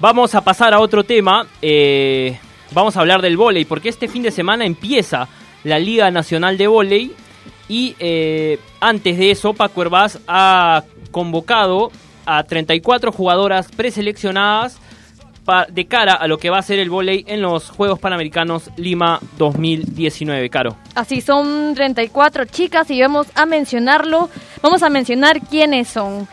vamos 0.00 0.34
a 0.34 0.42
pasar 0.42 0.74
a 0.74 0.80
otro 0.80 1.04
tema. 1.04 1.46
eh, 1.62 2.38
vamos 2.72 2.96
a 2.96 3.00
hablar 3.00 3.22
del 3.22 3.36
vóley 3.36 3.64
porque 3.64 3.88
este 3.88 4.08
fin 4.08 4.22
de 4.22 4.30
semana 4.30 4.64
empieza 4.64 5.28
la 5.64 5.78
Liga 5.78 6.10
Nacional 6.10 6.58
de 6.58 6.66
Vóley 6.66 7.12
y 7.68 7.94
eh, 7.98 8.58
antes 8.80 9.18
de 9.18 9.30
eso 9.30 9.54
Paco 9.54 9.82
Herbaz 9.82 10.18
ha 10.26 10.84
convocado 11.10 11.90
a 12.26 12.44
34 12.44 13.12
jugadoras 13.12 13.68
preseleccionadas 13.74 14.78
de 15.70 15.86
cara 15.86 16.12
a 16.12 16.26
lo 16.26 16.36
que 16.36 16.50
va 16.50 16.58
a 16.58 16.62
ser 16.62 16.78
el 16.78 16.90
vóley 16.90 17.24
en 17.26 17.40
los 17.40 17.70
Juegos 17.70 17.98
Panamericanos 17.98 18.70
Lima 18.76 19.18
2019, 19.38 20.50
Caro. 20.50 20.76
Así 20.94 21.22
son 21.22 21.74
34 21.74 22.44
chicas 22.44 22.90
y 22.90 23.00
vamos 23.00 23.28
a 23.34 23.46
mencionarlo. 23.46 24.28
Vamos 24.60 24.82
a 24.82 24.90
mencionar 24.90 25.40
quiénes 25.40 25.88
son. 25.88 26.28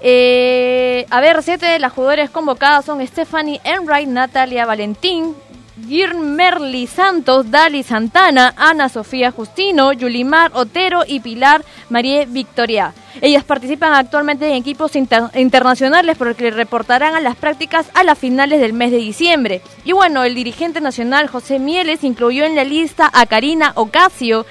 Eh, 0.00 1.06
a 1.10 1.20
ver, 1.20 1.42
siete 1.42 1.66
de 1.66 1.78
las 1.78 1.92
jugadoras 1.92 2.30
convocadas 2.30 2.84
son 2.84 3.04
Stephanie 3.06 3.60
Enright, 3.64 4.08
Natalia 4.08 4.64
Valentín, 4.66 5.34
Merly 6.16 6.86
Santos, 6.88 7.50
Dali 7.50 7.82
Santana, 7.84 8.52
Ana 8.56 8.88
Sofía 8.88 9.30
Justino, 9.30 9.92
Yulimar 9.92 10.50
Otero 10.54 11.02
y 11.06 11.20
Pilar 11.20 11.64
María 11.88 12.24
Victoria. 12.26 12.92
Ellas 13.20 13.44
participan 13.44 13.94
actualmente 13.94 14.46
en 14.48 14.54
equipos 14.54 14.94
inter- 14.96 15.30
internacionales 15.34 16.16
porque 16.18 16.50
reportarán 16.50 17.14
a 17.14 17.20
las 17.20 17.36
prácticas 17.36 17.90
a 17.94 18.04
las 18.04 18.18
finales 18.18 18.60
del 18.60 18.72
mes 18.72 18.90
de 18.90 18.98
diciembre. 18.98 19.62
Y 19.84 19.92
bueno, 19.92 20.24
el 20.24 20.34
dirigente 20.34 20.80
nacional 20.80 21.28
José 21.28 21.58
Mieles 21.58 22.04
incluyó 22.04 22.44
en 22.44 22.56
la 22.56 22.64
lista 22.64 23.10
a 23.12 23.26
Karina 23.26 23.72
Ocasio, 23.76 24.46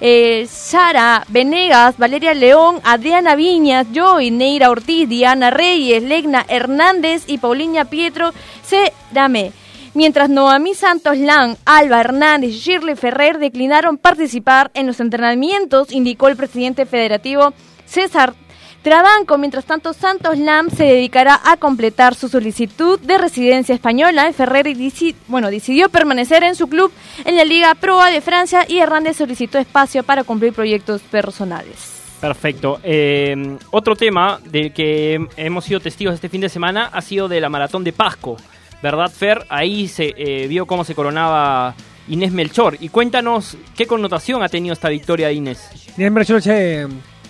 eh, 0.00 0.46
Sara 0.50 1.24
Venegas, 1.28 1.96
Valeria 1.98 2.34
León, 2.34 2.80
Adriana 2.84 3.34
Viñas, 3.34 3.86
Joy, 3.92 4.30
Neira 4.30 4.70
Ortiz, 4.70 5.08
Diana 5.08 5.50
Reyes, 5.50 6.02
Legna 6.02 6.44
Hernández 6.48 7.24
y 7.26 7.38
Pauliña 7.38 7.86
Pietro 7.86 8.32
Cerame. 8.64 9.52
Mientras 9.94 10.28
Noamí 10.28 10.74
Santos 10.74 11.16
Lan, 11.18 11.56
Alba 11.64 12.00
Hernández 12.00 12.50
y 12.50 12.58
Shirley 12.58 12.94
Ferrer 12.94 13.38
declinaron 13.38 13.98
participar 13.98 14.70
en 14.74 14.86
los 14.86 15.00
entrenamientos, 15.00 15.90
indicó 15.90 16.28
el 16.28 16.36
presidente 16.36 16.86
federativo 16.86 17.52
César 17.86 18.34
Trabanco. 18.82 19.36
Mientras 19.38 19.64
tanto, 19.64 19.92
Santos 19.92 20.38
Lam 20.38 20.70
se 20.70 20.84
dedicará 20.84 21.40
a 21.44 21.56
completar 21.56 22.14
su 22.14 22.28
solicitud 22.28 22.98
de 23.00 23.18
residencia 23.18 23.74
española. 23.74 24.32
Ferrer 24.32 24.66
dici- 24.68 25.14
bueno, 25.26 25.50
decidió 25.50 25.88
permanecer 25.88 26.44
en 26.44 26.54
su 26.54 26.68
club 26.68 26.90
en 27.24 27.36
la 27.36 27.44
Liga 27.44 27.74
Proa 27.74 28.10
de 28.10 28.20
Francia 28.20 28.64
y 28.68 28.78
Hernández 28.78 29.16
solicitó 29.16 29.58
espacio 29.58 30.02
para 30.04 30.24
cumplir 30.24 30.52
proyectos 30.52 31.02
personales. 31.02 31.94
Perfecto. 32.20 32.80
Eh, 32.82 33.58
otro 33.70 33.94
tema 33.94 34.40
del 34.44 34.72
que 34.72 35.24
hemos 35.36 35.64
sido 35.64 35.80
testigos 35.80 36.14
este 36.14 36.28
fin 36.28 36.40
de 36.40 36.48
semana 36.48 36.90
ha 36.92 37.00
sido 37.02 37.28
de 37.28 37.40
la 37.40 37.48
maratón 37.48 37.84
de 37.84 37.92
Pasco. 37.92 38.36
¿Verdad, 38.82 39.10
Fer? 39.10 39.44
Ahí 39.48 39.88
se 39.88 40.14
eh, 40.16 40.46
vio 40.48 40.66
cómo 40.66 40.84
se 40.84 40.94
coronaba 40.94 41.74
Inés 42.08 42.32
Melchor. 42.32 42.76
Y 42.80 42.88
cuéntanos 42.88 43.56
qué 43.76 43.86
connotación 43.86 44.42
ha 44.42 44.48
tenido 44.48 44.72
esta 44.72 44.88
victoria 44.88 45.28
de 45.28 45.34
Inés. 45.34 45.68
Inés 45.96 46.10
Melchor 46.12 46.40
eh, 46.46 46.86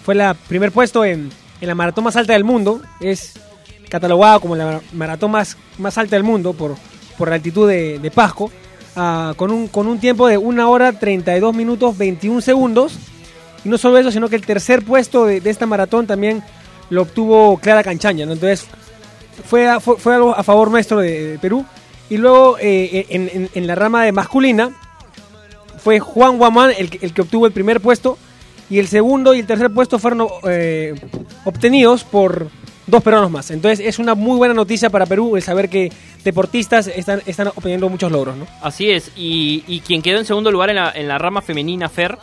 fue 0.08 0.14
la 0.14 0.32
primer 0.32 0.72
puesto 0.72 1.04
en, 1.04 1.28
la 1.60 1.74
maratón 1.74 2.04
más 2.04 2.16
alta 2.16 2.32
del 2.32 2.42
mundo. 2.42 2.80
Es 2.98 3.34
catalogada 3.90 4.38
como 4.40 4.56
la 4.56 4.80
maratón 4.94 5.32
más, 5.32 5.58
más 5.76 5.98
alta 5.98 6.16
del 6.16 6.22
mundo 6.22 6.54
por, 6.54 6.76
por 7.18 7.28
la 7.28 7.34
altitud 7.34 7.68
de, 7.68 7.98
de 7.98 8.10
Pasco. 8.10 8.50
ah, 8.96 9.34
con, 9.36 9.50
un, 9.50 9.68
con 9.68 9.86
un 9.86 10.00
tiempo 10.00 10.26
de 10.26 10.38
1 10.38 10.70
hora 10.70 10.98
32 10.98 11.54
minutos 11.54 11.98
21 11.98 12.40
segundos. 12.40 12.94
Y 13.66 13.68
no 13.68 13.76
solo 13.76 13.98
eso, 13.98 14.10
sino 14.10 14.30
que 14.30 14.36
el 14.36 14.46
tercer 14.46 14.82
puesto 14.82 15.26
de, 15.26 15.42
esta 15.44 15.66
maratón 15.66 16.06
también 16.06 16.42
lo 16.88 17.02
obtuvo 17.02 17.58
Clara 17.58 17.84
Canchaña. 17.84 18.22
Entonces 18.22 18.64
fue, 19.44 19.68
a- 19.68 19.78
fue, 19.78 19.98
fue 19.98 20.14
algo 20.14 20.34
a 20.34 20.42
favor 20.42 20.70
nuestro 20.70 21.00
de, 21.00 21.38
Perú. 21.38 21.66
Y 22.08 22.16
luego 22.16 22.56
eh, 22.58 23.04
en, 23.52 23.66
la 23.66 23.74
rama 23.74 24.06
de 24.06 24.12
masculina 24.12 24.70
fue 25.84 26.00
Juan 26.00 26.38
Guamán 26.38 26.70
el, 26.78 26.98
el 27.02 27.12
que 27.12 27.20
obtuvo 27.20 27.44
el 27.44 27.52
primer 27.52 27.82
puesto. 27.82 28.16
Y 28.70 28.78
el 28.78 28.86
segundo 28.88 29.34
y 29.34 29.40
el 29.40 29.46
tercer 29.46 29.70
puesto 29.70 29.98
fueron 29.98 30.26
eh, 30.48 30.94
obtenidos 31.44 32.04
por 32.04 32.48
dos 32.86 33.02
peruanos 33.02 33.30
más. 33.30 33.50
Entonces 33.50 33.80
es 33.86 33.98
una 33.98 34.14
muy 34.14 34.36
buena 34.36 34.54
noticia 34.54 34.90
para 34.90 35.06
Perú 35.06 35.36
el 35.36 35.42
saber 35.42 35.68
que 35.68 35.90
deportistas 36.24 36.86
están, 36.88 37.22
están 37.26 37.48
obteniendo 37.48 37.88
muchos 37.88 38.10
logros. 38.12 38.36
¿no? 38.36 38.46
Así 38.62 38.90
es. 38.90 39.10
Y, 39.16 39.64
y 39.66 39.80
quien 39.80 40.02
quedó 40.02 40.18
en 40.18 40.24
segundo 40.26 40.50
lugar 40.50 40.70
en 40.70 40.76
la, 40.76 40.92
en 40.94 41.08
la 41.08 41.18
rama 41.18 41.40
femenina, 41.42 41.88
Fer, 41.88 42.18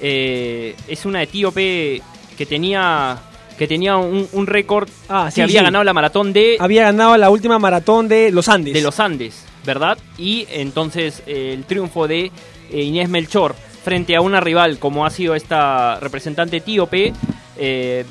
eh, 0.00 0.74
es 0.88 1.04
una 1.06 1.22
etíope 1.22 2.02
que 2.36 2.46
tenía 2.46 3.18
que 3.58 3.66
tenía 3.66 3.96
un, 3.96 4.28
un 4.32 4.46
récord 4.46 4.88
Ah, 5.08 5.24
que 5.26 5.32
sí, 5.32 5.40
había 5.40 5.58
sí. 5.60 5.64
ganado 5.64 5.82
la 5.82 5.92
maratón 5.92 6.32
de, 6.32 6.56
Había 6.60 6.82
ganado 6.84 7.16
la 7.16 7.28
última 7.28 7.58
maratón 7.58 8.06
de 8.06 8.30
los 8.30 8.48
Andes. 8.48 8.72
de 8.72 8.80
los 8.82 9.00
Andes, 9.00 9.44
¿verdad? 9.66 9.98
Y 10.16 10.46
entonces 10.50 11.24
eh, 11.26 11.54
el 11.54 11.64
triunfo 11.64 12.06
de 12.06 12.30
eh, 12.70 12.82
Inés 12.82 13.08
Melchor 13.08 13.56
frente 13.88 14.14
a 14.14 14.20
una 14.20 14.38
rival 14.40 14.78
como 14.78 15.06
ha 15.06 15.10
sido 15.10 15.34
esta 15.34 15.98
representante 15.98 16.58
etíope 16.58 17.14
eh, 17.56 18.04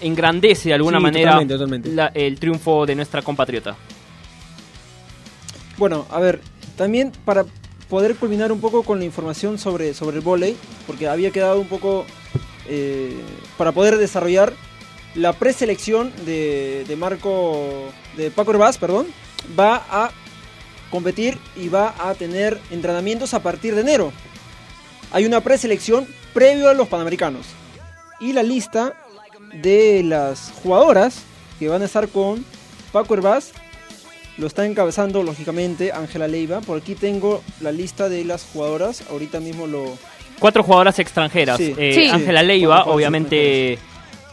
engrandece 0.00 0.68
de 0.68 0.74
alguna 0.76 0.98
Sí, 0.98 1.02
manera 1.02 1.30
totalmente, 1.32 1.54
totalmente. 1.54 1.88
la- 1.92 2.12
el 2.14 2.38
triunfo 2.38 2.86
de 2.86 2.94
nuestra 2.94 3.20
compatriota. 3.22 3.74
Bueno, 5.76 6.06
a 6.10 6.20
ver, 6.20 6.40
también 6.76 7.10
para 7.24 7.44
poder 7.88 8.14
culminar 8.14 8.52
un 8.52 8.60
poco 8.60 8.84
con 8.84 9.00
la 9.00 9.04
información 9.04 9.58
sobre, 9.58 9.92
sobre 9.94 10.18
el 10.18 10.22
vóley, 10.22 10.56
porque 10.86 11.08
había 11.08 11.30
quedado 11.32 11.60
un 11.60 11.66
poco 11.68 12.04
eh, 12.68 13.16
para 13.56 13.72
poder 13.72 13.96
desarrollar 13.96 14.52
la 15.16 15.32
preselección 15.32 16.12
de, 16.26 16.84
de 16.86 16.96
Marco, 16.96 17.90
de 18.16 18.30
Paco 18.30 18.52
Herbaz, 18.52 18.78
perdón, 18.78 19.06
va 19.58 19.84
a 19.90 20.10
competir 20.90 21.38
y 21.56 21.68
va 21.68 21.94
a 21.98 22.14
tener 22.14 22.60
entrenamientos 22.70 23.34
a 23.34 23.42
partir 23.42 23.74
de 23.74 23.80
enero. 23.80 24.12
Hay 25.12 25.24
una 25.24 25.40
preselección 25.40 26.06
previo 26.34 26.68
a 26.68 26.74
los 26.74 26.88
Panamericanos. 26.88 27.46
Y 28.20 28.32
la 28.32 28.42
lista 28.42 28.94
de 29.62 30.02
las 30.04 30.52
jugadoras 30.62 31.22
que 31.58 31.68
van 31.68 31.82
a 31.82 31.84
estar 31.86 32.08
con 32.08 32.44
Paco 32.92 33.14
Herbaz 33.14 33.52
lo 34.36 34.46
está 34.46 34.64
encabezando, 34.66 35.22
lógicamente, 35.22 35.90
Ángela 35.92 36.28
Leiva. 36.28 36.60
Por 36.60 36.78
aquí 36.78 36.94
tengo 36.94 37.42
la 37.60 37.72
lista 37.72 38.08
de 38.08 38.24
las 38.24 38.44
jugadoras. 38.52 39.02
Ahorita 39.10 39.40
mismo 39.40 39.66
lo... 39.66 39.96
Cuatro 40.38 40.62
jugadoras 40.62 40.98
extranjeras. 41.00 41.56
Sí. 41.56 41.74
Eh, 41.76 41.92
Sí. 41.94 42.08
Ángela 42.08 42.40
Sí, 42.42 42.46
Leiva, 42.46 42.84
obviamente 42.84 43.78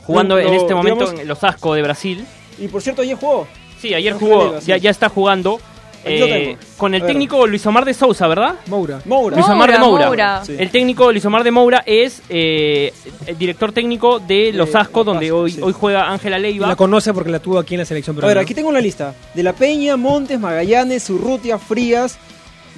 jugando 0.03 0.35
Lo- 0.35 0.41
en 0.47 0.53
este 0.53 0.75
momento 0.75 1.05
digamos- 1.05 1.21
en 1.21 1.27
los 1.27 1.43
Asco 1.43 1.73
de 1.73 1.81
Brasil. 1.81 2.25
Y 2.59 2.67
por 2.67 2.81
cierto, 2.83 3.01
ayer 3.01 3.17
jugó. 3.17 3.47
Sí, 3.81 3.93
ayer 3.95 4.13
jugó, 4.13 4.43
Leiva, 4.43 4.61
sí. 4.61 4.67
ya, 4.67 4.77
ya 4.77 4.89
está 4.91 5.09
jugando. 5.09 5.59
Eh, 6.07 6.45
tengo. 6.55 6.59
con 6.77 6.93
el 6.95 7.05
técnico 7.05 7.47
Luis 7.47 7.65
Omar 7.65 7.83
de 7.85 7.93
Sousa, 7.93 8.27
¿verdad? 8.27 8.55
Moura. 8.67 9.01
Moura. 9.05 9.35
Luis 9.37 9.49
Omar 9.49 9.71
de 9.71 9.79
Moura, 9.79 10.05
Moura. 10.05 10.27
Moura. 10.37 10.45
Sí. 10.45 10.55
El 10.59 10.69
técnico 10.69 11.11
Luis 11.11 11.25
Omar 11.25 11.43
de 11.43 11.51
Moura 11.51 11.83
es 11.85 12.21
eh, 12.29 12.93
el 13.25 13.37
director 13.37 13.71
técnico 13.71 14.19
de 14.19 14.51
Los 14.53 14.71
De 14.71 14.79
Asco, 14.79 14.99
Los 14.99 15.05
donde 15.07 15.31
hoy, 15.31 15.51
sí. 15.51 15.59
hoy 15.61 15.73
juega 15.73 16.11
Ángela 16.11 16.37
Leiva. 16.37 16.67
la 16.67 16.75
conoce 16.75 17.13
porque 17.13 17.31
la 17.31 17.39
tuvo 17.39 17.57
aquí 17.59 17.73
en 17.75 17.79
la 17.79 17.85
selección 17.85 18.15
A 18.15 18.17
ver, 18.17 18.21
peruana. 18.29 18.41
aquí 18.41 18.53
tengo 18.53 18.71
la 18.71 18.81
lista. 18.81 19.15
De 19.33 19.43
la 19.43 19.53
Peña, 19.53 19.97
Montes, 19.97 20.39
Magallanes, 20.39 21.09
Urrutia, 21.09 21.57
Frías, 21.57 22.17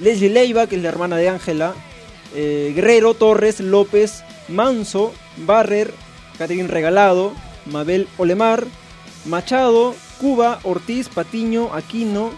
Leslie 0.00 0.30
Leiva, 0.30 0.66
que 0.66 0.76
es 0.76 0.82
la 0.82 0.88
hermana 0.88 1.16
de 1.16 1.28
Ángela, 1.28 1.74
eh, 2.34 2.72
Guerrero, 2.74 3.14
Torres, 3.14 3.60
López, 3.60 4.22
Manso, 4.48 5.12
Barrer, 5.38 5.92
Catherine 6.38 6.68
Regalado, 6.68 7.32
Mabel 7.66 8.08
Olemar, 8.16 8.64
Machado, 9.26 9.94
Cuba, 10.20 10.58
Ortiz, 10.62 11.08
Patiño, 11.08 11.70
Aquino, 11.74 12.30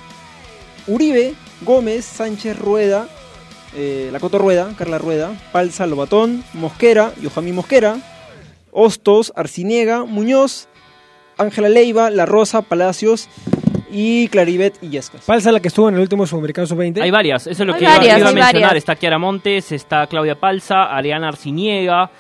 Uribe, 0.87 1.35
Gómez, 1.63 2.05
Sánchez 2.05 2.59
Rueda, 2.59 3.09
eh, 3.77 4.09
La 4.13 4.21
Coto 4.21 4.39
Rueda, 4.39 4.73
Carla 4.77 4.99
Rueda, 4.99 5.33
Palza, 5.53 5.87
Lobatón, 5.87 6.43
Mosquera, 6.55 7.13
Yohami 7.21 7.53
Mosquera, 7.53 7.97
Hostos, 8.73 9.33
Arciniega, 9.37 10.05
Muñoz, 10.05 10.69
Ángela 11.39 11.69
Leiva, 11.69 12.11
La 12.11 12.27
Rosa, 12.27 12.63
Palacios 12.63 13.29
y 13.91 14.29
Claribet 14.29 14.75
y 14.83 14.91
Yescas. 14.91 15.23
Palsa 15.25 15.51
la 15.53 15.61
que 15.61 15.69
estuvo 15.69 15.89
en 15.89 15.95
el 15.97 16.01
último 16.01 16.27
Sudamericano 16.27 16.67
Sub-20. 16.67 17.01
Hay 17.03 17.11
varias, 17.11 17.47
eso 17.47 17.63
es 17.63 17.67
lo 17.67 17.73
Hay 17.75 17.79
que 17.81 17.85
iba- 17.87 17.97
varias, 17.97 18.19
iba, 18.19 18.29
a 18.29 18.33
mencionar. 18.33 18.55
varias. 18.63 18.75
Está 18.77 18.97
Kiara 18.97 19.19
Montes, 19.19 19.73
está 19.73 20.07
Claudia 20.07 20.39
Palza, 20.39 20.85
Ariana 20.97 21.29
Arciniega. 21.29 22.11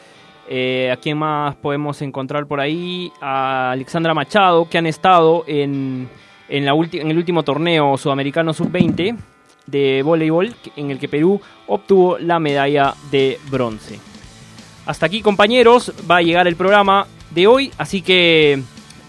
Eh, 0.53 0.90
¿A 0.92 0.96
quién 0.96 1.16
más 1.16 1.55
podemos 1.57 2.03
encontrar 2.03 2.46
por 2.46 2.59
ahí? 2.61 3.12
A 3.20 3.70
Alexandra 3.70 4.14
Machado, 4.14 4.68
que 4.68 4.79
han 4.79 4.87
estado 4.87 5.44
en, 5.46 6.09
en, 6.51 6.65
la 6.67 6.75
ulti- 6.75 7.01
en 7.01 7.11
el 7.11 7.17
último 7.17 7.43
torneo 7.43 7.97
sudamericano 7.97 8.53
sub-20 8.53 9.17
de 9.67 10.03
voleibol, 10.03 10.55
en 10.77 10.91
el 10.91 10.99
que 10.99 11.09
Perú 11.09 11.41
obtuvo 11.69 12.19
la 12.19 12.39
medalla 12.39 12.95
de 13.11 13.39
bronce. 13.51 13.99
Hasta 14.87 15.07
aquí, 15.07 15.23
compañeros, 15.23 15.93
va 16.11 16.17
a 16.17 16.23
llegar 16.23 16.49
el 16.49 16.57
programa 16.57 17.07
de 17.31 17.47
hoy, 17.47 17.71
así 17.79 18.03
que 18.03 18.61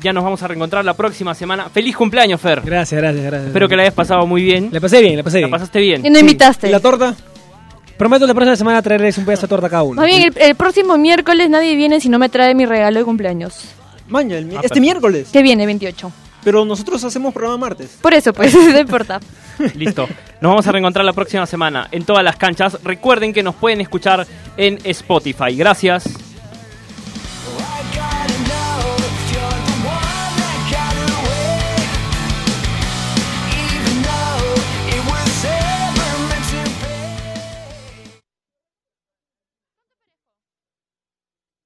ya 0.02 0.14
nos 0.14 0.24
vamos 0.24 0.42
a 0.44 0.48
reencontrar 0.48 0.86
la 0.86 0.94
próxima 0.94 1.34
semana. 1.34 1.70
¡Feliz 1.70 1.96
cumpleaños, 1.96 2.40
Fer! 2.40 2.62
Gracias, 2.64 3.02
gracias, 3.02 3.24
gracias. 3.26 3.48
Espero 3.48 3.68
que 3.68 3.76
la 3.76 3.84
hayas 3.84 3.94
pasado 3.94 4.26
muy 4.28 4.44
bien. 4.44 4.70
La 4.72 4.80
pasé 4.80 5.02
bien, 5.02 5.18
la 5.18 5.24
pasé 5.24 5.38
¿La 5.42 5.48
bien. 5.48 5.52
pasaste 5.52 5.80
bien? 5.80 6.06
Y 6.06 6.10
no 6.10 6.20
invitaste. 6.20 6.68
¿Y 6.68 6.72
la 6.72 6.80
torta? 6.80 7.16
Prometo 7.98 8.26
la 8.28 8.34
próxima 8.34 8.56
semana 8.56 8.82
traerles 8.82 9.18
un 9.20 9.26
pedazo 9.26 9.44
de 9.44 9.48
torta 9.48 9.68
a 9.68 9.70
cada 9.70 9.84
uno. 9.84 9.96
Más 10.02 10.08
bien, 10.08 10.24
el, 10.24 10.42
el 10.42 10.56
próximo 10.56 10.98
miércoles 10.98 11.50
nadie 11.50 11.76
viene 11.76 12.00
si 12.00 12.10
no 12.10 12.18
me 12.20 12.30
trae 12.30 12.54
mi 12.56 12.66
regalo 12.66 13.00
de 13.00 13.06
cumpleaños. 13.06 13.70
Maña, 14.08 14.38
el 14.38 14.46
mi- 14.46 14.52
Ah, 14.56 14.58
este 14.58 14.70
perfecto. 14.70 14.82
miércoles. 14.82 15.30
Que 15.32 15.42
viene, 15.44 15.66
28. 15.68 16.12
Pero 16.44 16.66
nosotros 16.66 17.04
hacemos 17.04 17.34
programa 17.34 17.58
martes. 17.58 17.98
Por 18.02 18.14
eso, 18.14 18.34
pues, 18.34 18.54
no 18.74 18.80
importa. 18.80 19.20
Listo. 19.76 20.08
Nos 20.42 20.50
vamos 20.52 20.68
a 20.68 20.72
reencontrar 20.72 21.06
la 21.06 21.14
próxima 21.14 21.46
semana 21.46 21.88
en 21.92 22.04
todas 22.04 22.24
las 22.24 22.36
canchas. 22.36 22.78
Recuerden 22.84 23.34
que 23.34 23.44
nos 23.44 23.56
pueden 23.56 23.82
escuchar 23.82 24.26
en 24.58 24.80
Spotify. 24.84 25.56
Gracias. 25.56 26.31